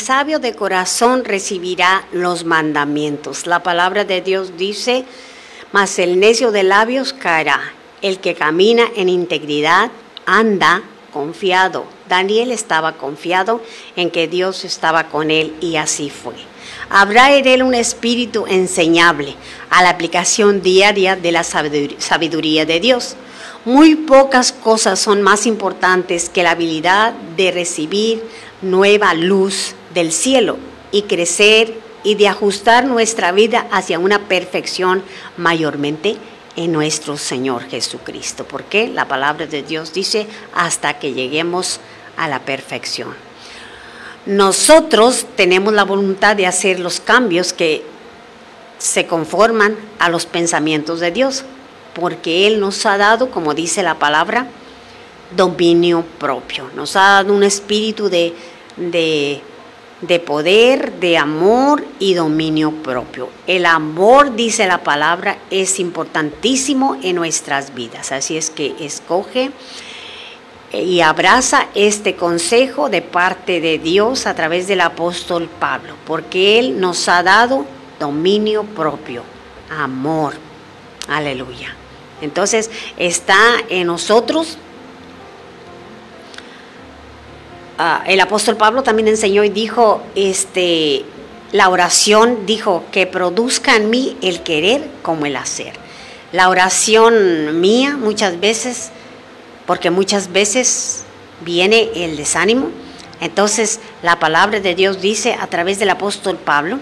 Sabio 0.00 0.40
de 0.40 0.54
corazón 0.54 1.24
recibirá 1.24 2.04
los 2.12 2.44
mandamientos. 2.44 3.46
La 3.46 3.62
palabra 3.62 4.04
de 4.04 4.20
Dios 4.20 4.56
dice, 4.56 5.04
mas 5.72 5.98
el 6.00 6.18
necio 6.18 6.50
de 6.50 6.64
labios 6.64 7.12
caerá. 7.12 7.60
El 8.02 8.18
que 8.18 8.34
camina 8.34 8.84
en 8.96 9.08
integridad 9.08 9.90
anda 10.26 10.82
confiado. 11.12 11.84
Daniel 12.08 12.50
estaba 12.50 12.94
confiado 12.94 13.62
en 13.94 14.10
que 14.10 14.26
Dios 14.26 14.64
estaba 14.64 15.04
con 15.08 15.30
él 15.30 15.54
y 15.60 15.76
así 15.76 16.08
fue. 16.10 16.34
Habrá 16.88 17.36
en 17.36 17.46
él 17.46 17.62
un 17.62 17.74
espíritu 17.74 18.46
enseñable 18.48 19.36
a 19.68 19.82
la 19.82 19.90
aplicación 19.90 20.62
diaria 20.62 21.14
de 21.14 21.30
la 21.30 21.42
sabidur- 21.42 21.98
sabiduría 21.98 22.64
de 22.64 22.80
Dios. 22.80 23.16
Muy 23.64 23.94
pocas 23.94 24.52
cosas 24.52 24.98
son 24.98 25.20
más 25.20 25.46
importantes 25.46 26.28
que 26.30 26.42
la 26.42 26.52
habilidad 26.52 27.12
de 27.36 27.50
recibir 27.50 28.24
nueva 28.62 29.14
luz 29.14 29.74
del 29.94 30.12
cielo 30.12 30.58
y 30.92 31.02
crecer 31.02 31.74
y 32.02 32.14
de 32.14 32.28
ajustar 32.28 32.86
nuestra 32.86 33.32
vida 33.32 33.66
hacia 33.70 33.98
una 33.98 34.20
perfección 34.28 35.02
mayormente 35.36 36.16
en 36.56 36.72
nuestro 36.72 37.16
Señor 37.16 37.68
Jesucristo. 37.68 38.44
Porque 38.44 38.88
la 38.88 39.06
palabra 39.06 39.46
de 39.46 39.62
Dios 39.62 39.92
dice 39.92 40.26
hasta 40.54 40.98
que 40.98 41.12
lleguemos 41.12 41.80
a 42.16 42.28
la 42.28 42.40
perfección. 42.40 43.14
Nosotros 44.26 45.26
tenemos 45.36 45.72
la 45.72 45.84
voluntad 45.84 46.36
de 46.36 46.46
hacer 46.46 46.78
los 46.78 47.00
cambios 47.00 47.52
que 47.52 47.82
se 48.78 49.06
conforman 49.06 49.76
a 49.98 50.08
los 50.08 50.26
pensamientos 50.26 51.00
de 51.00 51.10
Dios, 51.10 51.44
porque 51.94 52.46
Él 52.46 52.60
nos 52.60 52.84
ha 52.86 52.96
dado, 52.96 53.30
como 53.30 53.54
dice 53.54 53.82
la 53.82 53.98
palabra, 53.98 54.46
dominio 55.36 56.04
propio. 56.18 56.70
Nos 56.74 56.96
ha 56.96 57.00
dado 57.00 57.34
un 57.34 57.42
espíritu 57.42 58.08
de, 58.08 58.34
de, 58.76 59.42
de 60.02 60.18
poder, 60.18 60.92
de 60.94 61.18
amor 61.18 61.84
y 61.98 62.14
dominio 62.14 62.72
propio. 62.72 63.28
El 63.46 63.66
amor, 63.66 64.34
dice 64.34 64.66
la 64.66 64.82
palabra, 64.82 65.38
es 65.50 65.78
importantísimo 65.78 66.96
en 67.02 67.16
nuestras 67.16 67.74
vidas. 67.74 68.12
Así 68.12 68.36
es 68.36 68.50
que 68.50 68.74
escoge 68.80 69.50
y 70.72 71.00
abraza 71.00 71.66
este 71.74 72.14
consejo 72.14 72.88
de 72.88 73.02
parte 73.02 73.60
de 73.60 73.78
Dios 73.78 74.26
a 74.26 74.34
través 74.34 74.68
del 74.68 74.80
apóstol 74.80 75.48
Pablo, 75.58 75.94
porque 76.06 76.58
Él 76.58 76.80
nos 76.80 77.08
ha 77.08 77.22
dado 77.22 77.66
dominio 77.98 78.64
propio, 78.64 79.22
amor. 79.68 80.34
Aleluya. 81.08 81.74
Entonces 82.20 82.70
está 82.96 83.38
en 83.68 83.88
nosotros. 83.88 84.58
Ah, 87.82 88.04
el 88.06 88.20
apóstol 88.20 88.58
Pablo 88.58 88.82
también 88.82 89.08
enseñó 89.08 89.42
y 89.42 89.48
dijo, 89.48 90.02
este, 90.14 91.02
la 91.50 91.70
oración 91.70 92.44
dijo 92.44 92.84
que 92.92 93.06
produzca 93.06 93.74
en 93.74 93.88
mí 93.88 94.18
el 94.20 94.42
querer 94.42 94.86
como 95.00 95.24
el 95.24 95.34
hacer. 95.34 95.72
la 96.30 96.50
oración 96.50 97.58
mía 97.58 97.96
muchas 97.96 98.38
veces, 98.38 98.90
porque 99.64 99.88
muchas 99.88 100.30
veces 100.30 101.04
viene 101.40 101.88
el 101.94 102.18
desánimo. 102.18 102.68
Entonces 103.18 103.80
la 104.02 104.18
palabra 104.18 104.60
de 104.60 104.74
Dios 104.74 105.00
dice 105.00 105.38
a 105.40 105.46
través 105.46 105.78
del 105.78 105.88
apóstol 105.88 106.36
Pablo, 106.36 106.80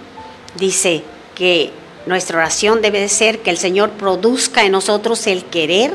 dice 0.57 1.05
que 1.37 1.71
nuestra 2.07 2.39
oración 2.39 2.83
debe 2.83 2.99
de 2.99 3.09
ser 3.09 3.39
que 3.39 3.51
el 3.51 3.59
Señor 3.59 3.91
produzca 3.91 4.65
en 4.65 4.73
nosotros 4.73 5.29
el 5.29 5.45
querer 5.45 5.95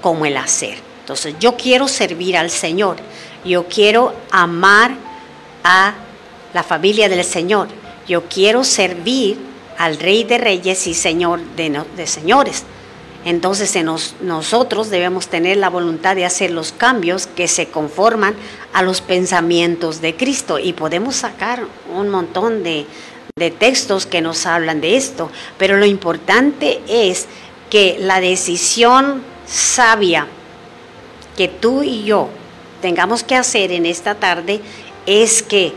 como 0.00 0.26
el 0.26 0.36
hacer. 0.36 0.74
Entonces 1.02 1.36
yo 1.38 1.56
quiero 1.56 1.86
servir 1.86 2.36
al 2.36 2.50
Señor, 2.50 2.96
yo 3.44 3.66
quiero 3.66 4.14
amar 4.30 4.92
a 5.64 5.94
la 6.52 6.62
familia 6.62 7.08
del 7.08 7.24
Señor, 7.24 7.68
yo 8.08 8.24
quiero 8.24 8.64
servir 8.64 9.38
al 9.78 9.98
Rey 9.98 10.24
de 10.24 10.38
Reyes 10.38 10.86
y 10.86 10.94
Señor 10.94 11.40
de, 11.56 11.82
de 11.96 12.06
Señores. 12.06 12.64
Entonces 13.24 13.76
en 13.76 13.86
nos- 13.86 14.14
nosotros 14.22 14.88
debemos 14.90 15.28
tener 15.28 15.58
la 15.58 15.68
voluntad 15.68 16.16
de 16.16 16.24
hacer 16.24 16.50
los 16.50 16.72
cambios 16.72 17.26
que 17.26 17.48
se 17.48 17.68
conforman 17.68 18.34
a 18.72 18.82
los 18.82 19.00
pensamientos 19.02 20.00
de 20.00 20.16
Cristo. 20.16 20.58
Y 20.58 20.72
podemos 20.72 21.16
sacar 21.16 21.64
un 21.94 22.08
montón 22.08 22.62
de, 22.62 22.86
de 23.36 23.50
textos 23.50 24.06
que 24.06 24.22
nos 24.22 24.46
hablan 24.46 24.80
de 24.80 24.96
esto, 24.96 25.30
pero 25.58 25.76
lo 25.76 25.84
importante 25.86 26.80
es 26.88 27.26
que 27.68 27.98
la 28.00 28.20
decisión 28.20 29.22
sabia 29.46 30.26
que 31.36 31.48
tú 31.48 31.82
y 31.82 32.04
yo 32.04 32.28
tengamos 32.80 33.22
que 33.22 33.36
hacer 33.36 33.72
en 33.72 33.86
esta 33.86 34.14
tarde 34.14 34.60
es 35.06 35.42
que 35.42 35.74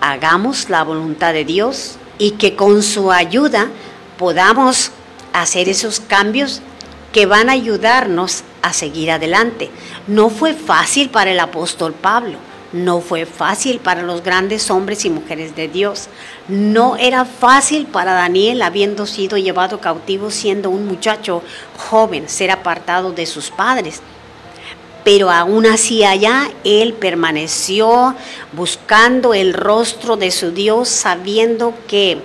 hagamos 0.00 0.68
la 0.70 0.82
voluntad 0.84 1.32
de 1.32 1.44
Dios 1.44 1.96
y 2.18 2.32
que 2.32 2.56
con 2.56 2.82
su 2.82 3.10
ayuda 3.10 3.68
podamos 4.18 4.90
hacer 5.32 5.68
esos 5.68 6.00
cambios 6.00 6.60
que 7.12 7.26
van 7.26 7.48
a 7.48 7.52
ayudarnos 7.52 8.42
a 8.62 8.72
seguir 8.72 9.10
adelante. 9.10 9.70
No 10.06 10.30
fue 10.30 10.54
fácil 10.54 11.10
para 11.10 11.30
el 11.30 11.40
apóstol 11.40 11.92
Pablo, 11.92 12.38
no 12.72 13.00
fue 13.00 13.24
fácil 13.24 13.78
para 13.78 14.02
los 14.02 14.22
grandes 14.22 14.70
hombres 14.70 15.04
y 15.04 15.10
mujeres 15.10 15.54
de 15.54 15.68
Dios, 15.68 16.08
no 16.48 16.96
era 16.96 17.24
fácil 17.24 17.86
para 17.86 18.12
Daniel 18.12 18.62
habiendo 18.62 19.06
sido 19.06 19.38
llevado 19.38 19.80
cautivo 19.80 20.30
siendo 20.30 20.70
un 20.70 20.86
muchacho 20.86 21.42
joven, 21.78 22.28
ser 22.28 22.50
apartado 22.50 23.12
de 23.12 23.26
sus 23.26 23.50
padres 23.50 24.02
pero 25.04 25.30
aún 25.30 25.66
así 25.66 26.02
allá 26.02 26.50
él 26.64 26.94
permaneció 26.94 28.14
buscando 28.52 29.34
el 29.34 29.52
rostro 29.52 30.16
de 30.16 30.30
su 30.30 30.50
Dios, 30.50 30.88
sabiendo 30.88 31.74
que 31.86 32.18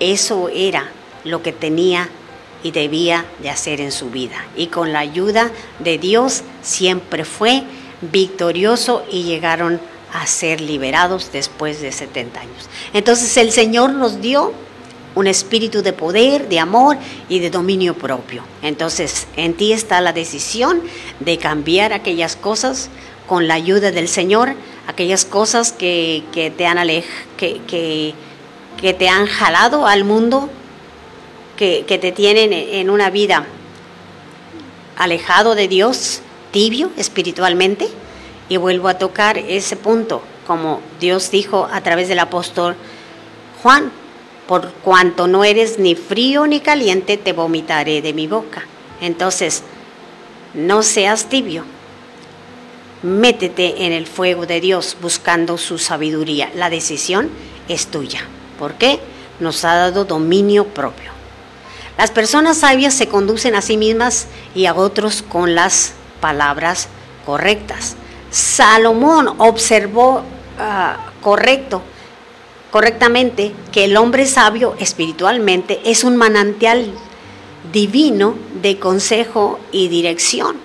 eso 0.00 0.48
era 0.48 0.90
lo 1.24 1.42
que 1.42 1.52
tenía 1.52 2.08
y 2.62 2.70
debía 2.70 3.24
de 3.40 3.50
hacer 3.50 3.80
en 3.80 3.92
su 3.92 4.10
vida. 4.10 4.46
Y 4.56 4.68
con 4.68 4.92
la 4.92 5.00
ayuda 5.00 5.50
de 5.78 5.98
Dios 5.98 6.42
siempre 6.62 7.24
fue 7.24 7.64
victorioso 8.00 9.04
y 9.10 9.24
llegaron 9.24 9.80
a 10.12 10.26
ser 10.26 10.60
liberados 10.60 11.30
después 11.32 11.80
de 11.80 11.92
70 11.92 12.40
años. 12.40 12.68
Entonces 12.92 13.36
el 13.36 13.52
Señor 13.52 13.92
nos 13.92 14.20
dio 14.20 14.52
un 15.14 15.26
espíritu 15.26 15.82
de 15.82 15.92
poder, 15.92 16.48
de 16.48 16.58
amor 16.58 16.96
y 17.28 17.38
de 17.38 17.50
dominio 17.50 17.94
propio. 17.94 18.42
Entonces, 18.62 19.26
en 19.36 19.54
ti 19.54 19.72
está 19.72 20.00
la 20.00 20.12
decisión 20.12 20.82
de 21.20 21.38
cambiar 21.38 21.92
aquellas 21.92 22.36
cosas 22.36 22.88
con 23.26 23.46
la 23.48 23.54
ayuda 23.54 23.90
del 23.90 24.08
Señor, 24.08 24.54
aquellas 24.86 25.24
cosas 25.24 25.72
que, 25.72 26.24
te, 26.56 26.66
han 26.66 26.78
alej 26.78 27.04
que, 27.36 27.60
que 28.80 28.94
te 28.94 29.08
han 29.08 29.26
jalado 29.26 29.86
al 29.86 30.04
mundo, 30.04 30.48
que, 31.56 31.84
que 31.86 31.98
te 31.98 32.12
tienen 32.12 32.52
en 32.52 32.90
una 32.90 33.10
vida 33.10 33.46
alejado 34.96 35.54
de 35.54 35.68
Dios, 35.68 36.20
tibio 36.50 36.90
espiritualmente. 36.96 37.88
Y 38.48 38.56
vuelvo 38.56 38.88
a 38.88 38.98
tocar 38.98 39.38
ese 39.38 39.76
punto, 39.76 40.22
como 40.46 40.80
Dios 41.00 41.30
dijo 41.30 41.68
a 41.72 41.80
través 41.80 42.08
del 42.08 42.18
apóstol 42.18 42.76
Juan, 43.62 43.92
por 44.46 44.72
cuanto 44.72 45.28
no 45.28 45.44
eres 45.44 45.78
ni 45.78 45.94
frío 45.94 46.46
ni 46.46 46.60
caliente, 46.60 47.16
te 47.16 47.32
vomitaré 47.32 48.02
de 48.02 48.12
mi 48.12 48.26
boca. 48.26 48.64
Entonces, 49.00 49.62
no 50.54 50.82
seas 50.82 51.28
tibio. 51.28 51.64
Métete 53.02 53.86
en 53.86 53.92
el 53.92 54.06
fuego 54.06 54.46
de 54.46 54.60
Dios 54.60 54.96
buscando 55.00 55.58
su 55.58 55.78
sabiduría. 55.78 56.50
La 56.54 56.70
decisión 56.70 57.30
es 57.68 57.86
tuya. 57.86 58.20
¿Por 58.58 58.74
qué? 58.74 59.00
Nos 59.40 59.64
ha 59.64 59.74
dado 59.74 60.04
dominio 60.04 60.66
propio. 60.66 61.10
Las 61.98 62.10
personas 62.10 62.58
sabias 62.58 62.94
se 62.94 63.08
conducen 63.08 63.54
a 63.54 63.62
sí 63.62 63.76
mismas 63.76 64.26
y 64.54 64.66
a 64.66 64.74
otros 64.74 65.22
con 65.22 65.54
las 65.54 65.94
palabras 66.20 66.88
correctas. 67.26 67.96
Salomón 68.30 69.34
observó 69.38 70.22
ah, 70.58 71.10
correcto 71.20 71.82
correctamente 72.72 73.52
que 73.70 73.84
el 73.84 73.98
hombre 73.98 74.24
sabio 74.24 74.74
espiritualmente 74.80 75.80
es 75.84 76.04
un 76.04 76.16
manantial 76.16 76.90
divino 77.70 78.34
de 78.62 78.78
consejo 78.78 79.60
y 79.72 79.88
dirección. 79.88 80.56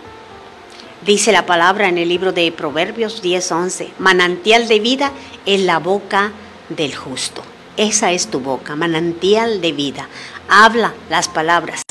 Dice 1.06 1.34
la 1.34 1.46
palabra 1.46 1.90
en 1.90 1.98
el 1.98 2.08
libro 2.08 2.32
de 2.32 2.50
Proverbios 2.54 3.22
10:11, 3.22 3.90
manantial 4.00 4.70
de 4.70 4.80
vida 4.80 5.12
en 5.46 5.68
la 5.68 5.80
boca 5.80 6.32
del 6.70 6.96
justo. 6.96 7.44
Esa 7.76 8.14
es 8.14 8.28
tu 8.28 8.40
boca, 8.40 8.78
manantial 8.78 9.60
de 9.60 9.74
vida. 9.74 10.08
Habla 10.48 10.94
las 11.10 11.28
palabras 11.28 11.82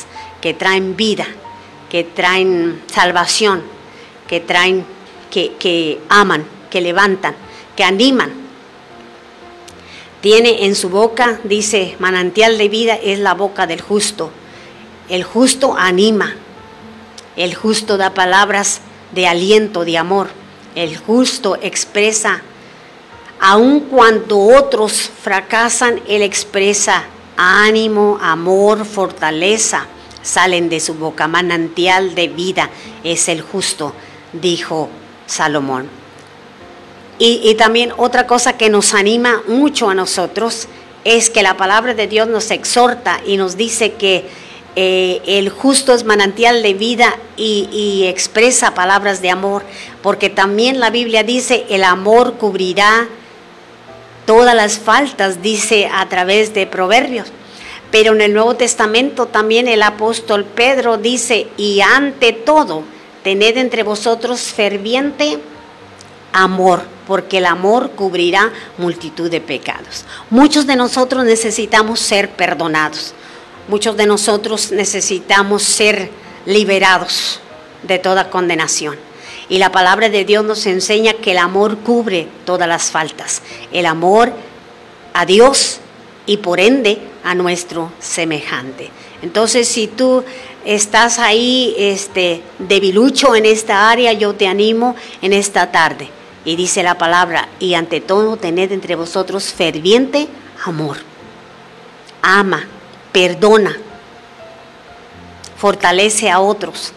que 0.40 0.54
traen 0.54 0.96
vida, 0.96 1.26
que 1.90 2.04
traen 2.04 2.82
salvación, 2.86 3.62
que 4.26 4.40
traen, 4.40 4.86
que, 5.30 5.52
que 5.58 6.00
aman, 6.08 6.46
que 6.70 6.80
levantan, 6.80 7.36
que 7.76 7.84
animan, 7.84 8.45
tiene 10.20 10.64
en 10.64 10.74
su 10.74 10.88
boca, 10.88 11.40
dice, 11.44 11.96
manantial 11.98 12.58
de 12.58 12.68
vida 12.68 12.94
es 12.94 13.18
la 13.18 13.34
boca 13.34 13.66
del 13.66 13.80
justo. 13.80 14.30
El 15.08 15.24
justo 15.24 15.76
anima, 15.76 16.34
el 17.36 17.54
justo 17.54 17.96
da 17.96 18.14
palabras 18.14 18.80
de 19.12 19.28
aliento, 19.28 19.84
de 19.84 19.98
amor. 19.98 20.28
El 20.74 20.96
justo 20.96 21.56
expresa, 21.60 22.42
aun 23.40 23.80
cuando 23.80 24.38
otros 24.38 25.10
fracasan, 25.22 26.00
él 26.08 26.22
expresa 26.22 27.04
ánimo, 27.36 28.18
amor, 28.20 28.84
fortaleza. 28.84 29.86
Salen 30.22 30.68
de 30.68 30.80
su 30.80 30.94
boca, 30.94 31.28
manantial 31.28 32.14
de 32.16 32.26
vida 32.28 32.70
es 33.04 33.28
el 33.28 33.42
justo, 33.42 33.92
dijo 34.32 34.88
Salomón. 35.26 36.05
Y, 37.18 37.54
también 37.54 37.92
otra 37.96 38.26
cosa 38.26 38.58
que 38.58 38.68
nos 38.68 38.92
anima 38.92 39.42
mucho 39.48 39.88
a 39.88 39.94
nosotros 39.94 40.68
es 41.04 41.30
que 41.30 41.42
la 41.42 41.56
palabra 41.56 41.94
de 41.94 42.06
Dios 42.06 42.28
nos 42.28 42.50
exhorta 42.50 43.20
y 43.26 43.38
nos 43.38 43.56
dice 43.56 43.92
que 43.92 44.26
eh, 44.74 45.22
el 45.24 45.48
justo 45.48 45.94
es 45.94 46.04
manantial 46.04 46.62
de 46.62 46.74
vida 46.74 47.16
y, 47.38 47.70
y, 47.72 48.06
expresa 48.06 48.74
palabras 48.74 49.22
de 49.22 49.30
amor, 49.30 49.62
porque 50.02 50.28
también 50.28 50.78
la 50.78 50.90
Biblia 50.90 51.22
dice 51.22 51.64
el 51.70 51.84
amor 51.84 52.34
cubrirá 52.34 53.08
todas 54.26 54.54
las 54.54 54.78
faltas, 54.78 55.40
dice 55.40 55.88
a 55.90 56.06
través 56.10 56.52
de 56.52 56.66
proverbios. 56.66 57.28
Pero 57.90 58.12
en 58.12 58.20
el 58.20 58.34
Nuevo 58.34 58.56
Testamento 58.56 59.26
también 59.26 59.68
el 59.68 59.82
apóstol 59.82 60.44
Pedro 60.44 60.98
dice, 60.98 61.48
y 61.56 61.80
ante 61.80 62.32
todo, 62.32 62.82
tened 63.22 63.56
entre 63.56 63.84
vosotros 63.84 64.40
ferviente 64.40 65.38
amor, 66.32 66.82
porque 67.06 67.38
el 67.38 67.46
amor 67.46 67.92
cubrirá 67.92 68.52
multitud 68.78 69.30
de 69.30 69.40
pecados. 69.40 70.04
Muchos 70.30 70.66
de 70.66 70.76
nosotros 70.76 71.24
necesitamos 71.24 72.00
ser 72.00 72.30
perdonados. 72.30 73.14
Muchos 73.68 73.96
de 73.96 74.06
nosotros 74.06 74.70
necesitamos 74.72 75.62
ser 75.62 76.10
liberados 76.44 77.40
de 77.82 77.98
toda 77.98 78.30
condenación. 78.30 78.96
Y 79.48 79.58
la 79.58 79.70
palabra 79.70 80.08
de 80.08 80.24
Dios 80.24 80.44
nos 80.44 80.66
enseña 80.66 81.14
que 81.14 81.32
el 81.32 81.38
amor 81.38 81.78
cubre 81.78 82.28
todas 82.44 82.68
las 82.68 82.90
faltas. 82.90 83.42
El 83.72 83.86
amor 83.86 84.32
a 85.14 85.24
Dios 85.24 85.78
y 86.26 86.38
por 86.38 86.60
ende 86.60 86.98
a 87.24 87.34
nuestro 87.34 87.92
semejante. 88.00 88.90
Entonces, 89.22 89.66
si 89.68 89.86
tú 89.86 90.24
estás 90.66 91.20
ahí 91.20 91.74
este, 91.78 92.42
debilucho 92.58 93.36
en 93.36 93.46
esta 93.46 93.88
área, 93.88 94.12
yo 94.12 94.34
te 94.34 94.48
animo 94.48 94.96
en 95.22 95.32
esta 95.32 95.70
tarde. 95.70 96.10
Y 96.44 96.56
dice 96.56 96.82
la 96.82 96.98
palabra, 96.98 97.48
y 97.60 97.74
ante 97.74 98.00
todo 98.00 98.36
tened 98.36 98.72
entre 98.72 98.96
vosotros 98.96 99.52
ferviente 99.52 100.28
amor. 100.64 100.98
Ama, 102.20 102.66
perdona, 103.12 103.76
fortalece 105.56 106.30
a 106.30 106.40
otros, 106.40 106.92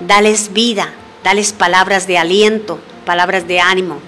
dales 0.00 0.52
vida, 0.52 0.92
dales 1.22 1.52
palabras 1.52 2.06
de 2.06 2.18
aliento, 2.18 2.80
palabras 3.04 3.46
de 3.46 3.60
ánimo. 3.60 4.00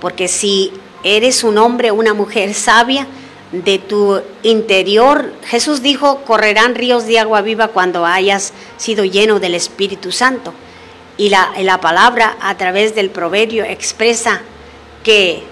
Porque 0.00 0.28
si 0.28 0.72
eres 1.02 1.42
un 1.44 1.58
hombre 1.58 1.90
o 1.90 1.94
una 1.94 2.14
mujer 2.14 2.54
sabia, 2.54 3.06
de 3.52 3.78
tu 3.78 4.20
interior. 4.42 5.32
Jesús 5.44 5.82
dijo, 5.82 6.22
correrán 6.24 6.74
ríos 6.74 7.06
de 7.06 7.18
agua 7.18 7.42
viva 7.42 7.68
cuando 7.68 8.06
hayas 8.06 8.52
sido 8.76 9.04
lleno 9.04 9.40
del 9.40 9.54
Espíritu 9.54 10.12
Santo. 10.12 10.54
Y 11.16 11.28
la, 11.28 11.52
la 11.60 11.80
palabra 11.80 12.36
a 12.40 12.56
través 12.56 12.94
del 12.94 13.10
proverbio 13.10 13.64
expresa 13.64 14.40
que 15.02 15.42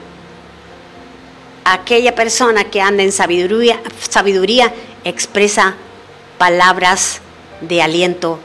aquella 1.64 2.14
persona 2.14 2.64
que 2.64 2.80
anda 2.80 3.03
en 3.03 3.12
sabiduría, 3.12 3.80
sabiduría 4.09 4.72
expresa 5.05 5.74
palabras 6.38 7.20
de 7.61 7.82
aliento 7.82 8.38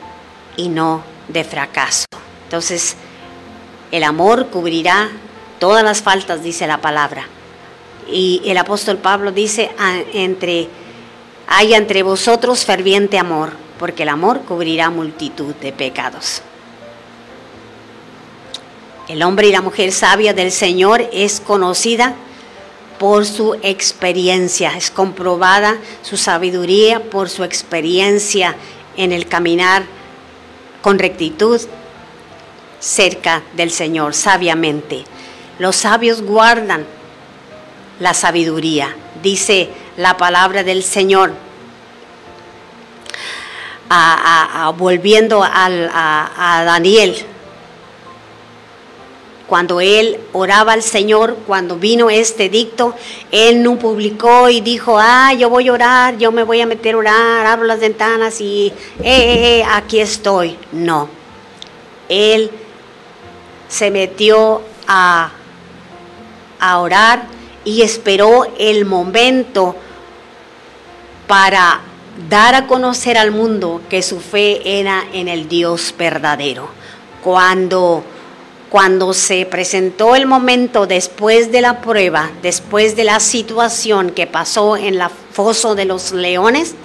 y 0.57 0.69
no 0.69 1.03
de 1.27 1.43
fracaso. 1.43 2.05
Entonces, 2.45 2.95
el 3.91 4.03
amor 4.03 4.47
cubrirá 4.47 5.09
todas 5.59 5.83
las 5.83 6.01
faltas, 6.01 6.43
dice 6.43 6.67
la 6.67 6.79
palabra. 6.79 7.27
Y 8.07 8.41
el 8.45 8.57
apóstol 8.57 8.97
Pablo 8.97 9.31
dice, 9.31 9.71
"Ah, 9.77 9.99
entre, 10.13 10.67
hay 11.47 11.73
entre 11.73 12.03
vosotros 12.03 12.65
ferviente 12.65 13.17
amor, 13.17 13.51
porque 13.79 14.03
el 14.03 14.09
amor 14.09 14.41
cubrirá 14.41 14.89
multitud 14.89 15.53
de 15.55 15.71
pecados. 15.71 16.41
El 19.07 19.21
hombre 19.23 19.47
y 19.47 19.51
la 19.51 19.61
mujer 19.61 19.91
sabia 19.91 20.33
del 20.33 20.51
Señor 20.51 21.07
es 21.11 21.41
conocida 21.41 22.15
por 22.97 23.25
su 23.25 23.55
experiencia, 23.55 24.77
es 24.77 24.89
comprobada 24.89 25.77
su 26.03 26.15
sabiduría 26.15 27.03
por 27.03 27.29
su 27.29 27.43
experiencia 27.43 28.55
en 28.95 29.11
el 29.11 29.27
caminar 29.27 29.83
con 30.81 30.99
rectitud 30.99 31.59
cerca 32.79 33.43
del 33.55 33.71
Señor, 33.71 34.13
sabiamente. 34.13 35.03
Los 35.59 35.75
sabios 35.75 36.21
guardan 36.21 36.85
la 37.99 38.13
sabiduría, 38.13 38.95
dice 39.21 39.69
la 39.97 40.17
palabra 40.17 40.63
del 40.63 40.83
Señor. 40.83 41.33
Volviendo 44.77 45.43
a, 45.43 46.63
Daniel, 46.65 47.15
cuando 49.45 49.81
él 49.81 50.19
oraba 50.31 50.73
al 50.73 50.81
Señor, 50.81 51.37
cuando 51.45 51.75
vino 51.75 52.09
este 52.09 52.49
dicto, 52.49 52.95
él 53.31 53.61
no 53.61 53.77
publicó 53.77 54.49
y 54.49 54.61
dijo, 54.61 54.97
ah, 54.99 55.33
yo 55.33 55.49
voy 55.49 55.67
a 55.67 55.73
orar, 55.73 56.17
yo 56.17 56.31
me 56.31 56.41
voy 56.41 56.61
a 56.61 56.65
meter 56.65 56.95
a 56.95 56.97
orar, 56.97 57.45
abro 57.45 57.67
las 57.67 57.79
ventanas 57.79 58.41
y, 58.41 58.73
eh, 58.99 59.03
eh, 59.03 59.59
eh, 59.59 59.65
aquí 59.69 59.99
estoy. 59.99 60.57
No, 60.71 61.07
él 62.09 62.49
se 63.67 63.91
metió 63.91 64.63
a 64.87 65.29
orar 66.79 67.42
y 67.66 67.82
esperó 67.82 68.47
el 68.57 68.86
momento 68.86 69.76
para 71.28 71.82
dar 72.30 72.55
a 72.55 72.68
conocer 72.68 73.18
al 73.18 73.32
mundo 73.32 73.82
que 73.89 74.01
su 74.01 74.20
fe 74.20 74.80
era 74.80 75.03
en 75.14 75.28
el 75.28 75.47
Dios 75.47 75.93
verdadero. 75.97 76.68
Cuando, 77.24 78.03
cuando 78.70 79.14
se 79.14 79.45
presentó 79.45 80.16
el 80.16 80.26
momento 80.26 80.86
después 80.86 81.51
de 81.51 81.61
la 81.61 81.82
prueba, 81.82 82.32
después 82.41 82.95
de 82.95 83.05
la 83.05 83.20
situación 83.20 84.11
que 84.11 84.28
pasó 84.28 84.78
en 84.78 84.97
la 84.97 85.09
foso 85.09 85.76
de 85.76 85.86
los 85.86 86.11
leones 86.11 86.76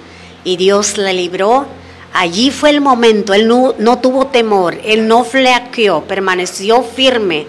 y 0.43 0.57
Dios 0.57 0.97
le 0.97 1.13
libró, 1.13 1.65
allí 2.13 2.51
fue 2.51 2.69
el 2.69 2.81
momento, 2.81 3.33
él 3.33 3.47
no, 3.47 3.75
no 3.77 3.99
tuvo 3.99 4.27
temor, 4.27 4.79
él 4.83 5.07
no 5.07 5.25
flaqueó, 5.25 6.03
permaneció 6.05 6.81
firme 6.81 7.45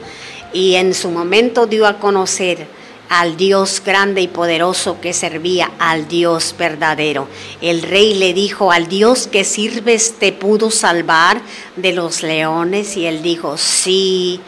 y 0.52 0.74
en 0.74 0.92
su 0.92 1.10
momento 1.10 1.66
dio 1.66 1.86
a 1.86 1.98
conocer 1.98 2.66
al 3.10 3.36
Dios 3.36 3.82
grande 3.84 4.20
y 4.20 4.28
poderoso 4.28 5.00
que 5.00 5.12
servía 5.12 5.72
al 5.80 6.06
Dios 6.06 6.54
verdadero. 6.56 7.26
El 7.60 7.82
rey 7.82 8.14
le 8.14 8.32
dijo, 8.32 8.70
al 8.70 8.86
Dios 8.86 9.26
que 9.26 9.42
sirves 9.42 10.14
te 10.20 10.30
pudo 10.30 10.70
salvar 10.70 11.42
de 11.74 11.92
los 11.92 12.22
leones 12.22 12.96
y 12.96 13.06
él 13.06 13.20
dijo, 13.20 13.58
sí, 13.58 14.40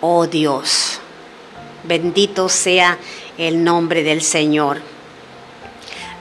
oh 0.00 0.26
Dios, 0.26 1.00
bendito 1.84 2.48
sea 2.48 2.96
el 3.36 3.62
nombre 3.62 4.02
del 4.02 4.22
Señor. 4.22 4.80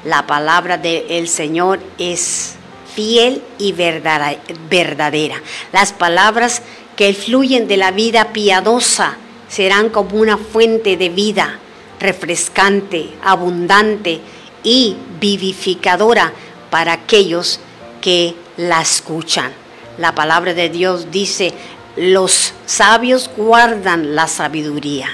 La 0.04 0.28
palabra 0.28 0.78
del 0.78 1.30
Señor 1.30 1.80
es 1.98 2.56
fiel 2.94 3.42
y 3.60 3.72
verdadera. 3.72 5.42
Las 5.72 5.94
palabras 5.94 6.64
que 6.98 7.14
fluyen 7.14 7.70
de 7.70 7.78
la 7.78 7.92
vida 7.92 8.34
piadosa 8.34 9.16
serán 9.48 9.90
como 9.90 10.18
una 10.18 10.36
fuente 10.38 10.98
de 10.98 11.08
vida 11.08 11.60
refrescante, 12.00 13.10
abundante 13.24 14.20
y 14.64 14.96
vivificadora 15.20 16.34
para 16.70 16.94
aquellos 16.94 17.60
que 18.02 18.36
la 18.58 18.82
escuchan. 18.82 19.52
La 19.98 20.14
palabra 20.14 20.54
de 20.54 20.70
Dios 20.70 21.12
dice, 21.12 21.54
los 21.96 22.54
sabios 22.66 23.30
guardan 23.36 24.16
la 24.16 24.28
sabiduría. 24.28 25.08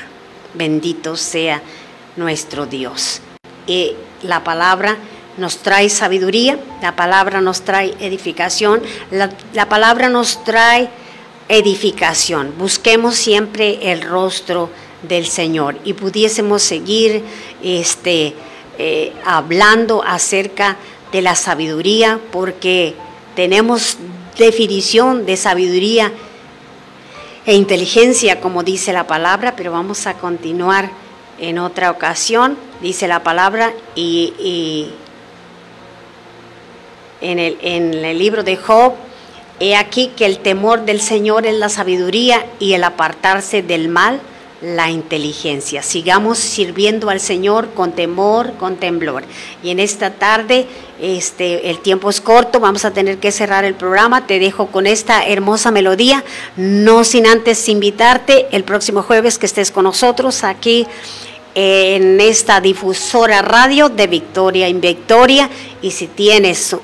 Bendito 0.53 1.15
sea 1.15 1.61
nuestro 2.15 2.65
Dios. 2.65 3.21
Y 3.65 3.93
la 4.23 4.43
palabra 4.43 4.97
nos 5.38 5.57
trae 5.57 5.89
sabiduría, 5.89 6.59
la 6.81 6.95
palabra 6.95 7.41
nos 7.41 7.61
trae 7.61 7.95
edificación, 7.99 8.81
la, 9.09 9.31
la 9.53 9.69
palabra 9.69 10.09
nos 10.09 10.43
trae 10.43 10.89
edificación. 11.49 12.53
Busquemos 12.57 13.15
siempre 13.15 13.91
el 13.91 14.01
rostro 14.01 14.69
del 15.08 15.28
Señor. 15.28 15.78
Y 15.84 15.93
pudiésemos 15.93 16.62
seguir 16.64 17.24
este, 17.62 18.34
eh, 18.78 19.14
hablando 19.26 20.04
acerca 20.04 20.78
de 21.12 21.22
la 21.22 21.36
sabiduría 21.36 22.20
porque 22.32 22.95
tenemos 23.36 23.97
definición 24.38 25.26
de 25.26 25.38
sabiduría 25.38 26.12
e 27.45 27.56
inteligencia, 27.56 28.39
como 28.39 28.64
dice 28.64 28.93
la 28.93 29.06
palabra, 29.06 29.56
pero 29.56 29.72
vamos 29.72 30.08
a 30.08 30.16
continuar 30.16 30.89
en 31.39 31.60
otra 31.60 31.91
ocasión, 31.91 32.58
dice 32.82 33.08
la 33.08 33.22
palabra, 33.22 33.74
y, 33.95 34.34
y 34.39 34.93
en, 37.22 37.39
el, 37.39 37.58
en 37.62 37.93
el 37.93 38.18
libro 38.18 38.43
de 38.43 38.56
Job, 38.56 38.93
he 39.60 39.76
aquí 39.76 40.12
que 40.16 40.26
el 40.26 40.39
temor 40.39 40.86
del 40.86 41.01
Señor 41.01 41.45
es 41.45 41.56
la 41.56 41.70
sabiduría 41.70 42.45
y 42.60 42.74
el 42.74 42.84
apartarse 42.84 43.62
del 43.62 43.89
mal, 43.89 44.22
la 44.64 44.89
inteligencia. 44.89 45.84
Sigamos 45.84 46.38
sirviendo 46.38 47.09
al 47.09 47.20
Señor 47.20 47.74
con 47.74 47.91
temor, 47.91 48.53
con 48.53 48.78
temblor. 48.78 49.26
Y 49.61 49.72
en 49.72 49.80
esta 49.80 50.11
tarde, 50.11 50.68
este, 51.01 51.70
el 51.70 51.80
tiempo 51.80 52.09
es 52.09 52.22
corto, 52.22 52.61
vamos 52.61 52.86
a 52.86 52.91
tener 52.91 53.18
que 53.18 53.34
cerrar 53.34 53.66
el 53.66 53.76
programa. 53.76 54.26
Te 54.26 54.39
dejo 54.39 54.68
con 54.68 54.88
esta 54.88 55.26
hermosa 55.26 55.70
melodía, 55.70 56.24
no 56.55 57.03
sin 57.03 57.28
antes 57.28 57.68
invitarte 57.68 58.47
el 58.51 58.64
próximo 58.64 59.03
jueves 59.03 59.38
que 59.38 59.47
estés 59.47 59.70
con 59.70 59.84
nosotros 59.84 60.45
aquí 60.45 60.88
en 61.55 62.20
esta 62.20 62.61
difusora 62.61 63.41
radio 63.41 63.89
de 63.89 64.07
Victoria 64.07 64.68
en 64.70 64.80
Victoria. 64.80 65.49
Y 65.82 65.91
si 65.91 66.07
tienes 66.07 66.74
uh, 66.74 66.78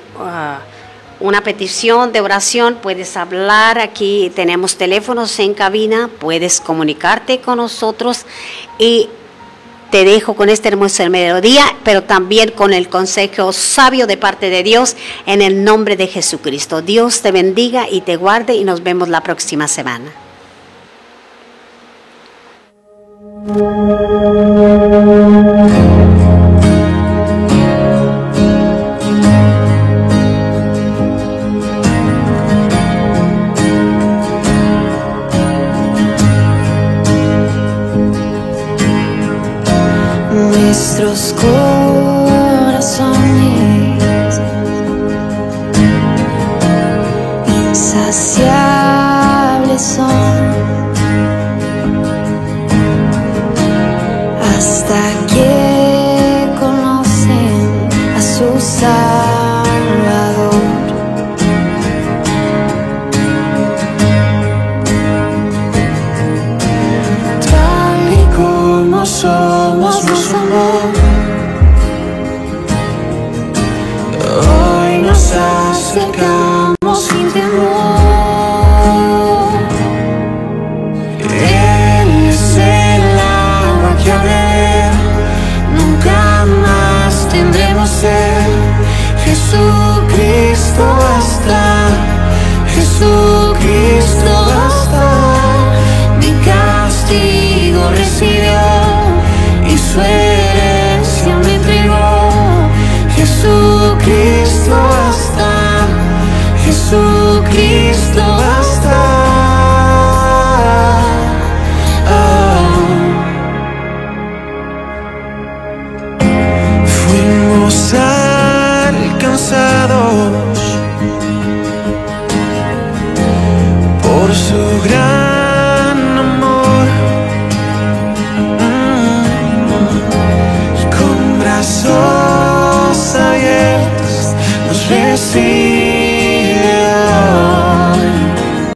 una 1.20 1.42
petición 1.42 2.12
de 2.12 2.20
oración, 2.20 2.78
puedes 2.82 3.16
hablar 3.16 3.78
aquí, 3.78 4.32
tenemos 4.34 4.76
teléfonos 4.76 5.38
en 5.38 5.54
cabina, 5.54 6.08
puedes 6.18 6.60
comunicarte 6.60 7.40
con 7.40 7.58
nosotros 7.58 8.24
y 8.78 9.08
te 9.90 10.04
dejo 10.04 10.34
con 10.34 10.48
este 10.48 10.68
hermoso 10.68 11.08
melodía, 11.10 11.64
pero 11.84 12.04
también 12.04 12.52
con 12.52 12.72
el 12.72 12.88
consejo 12.88 13.52
sabio 13.52 14.06
de 14.06 14.16
parte 14.16 14.48
de 14.48 14.62
Dios 14.62 14.96
en 15.26 15.42
el 15.42 15.64
nombre 15.64 15.96
de 15.96 16.06
Jesucristo. 16.06 16.80
Dios 16.80 17.20
te 17.22 17.32
bendiga 17.32 17.86
y 17.90 18.00
te 18.00 18.16
guarde 18.16 18.54
y 18.54 18.64
nos 18.64 18.82
vemos 18.82 19.08
la 19.08 19.22
próxima 19.22 19.68
semana. 19.68 20.12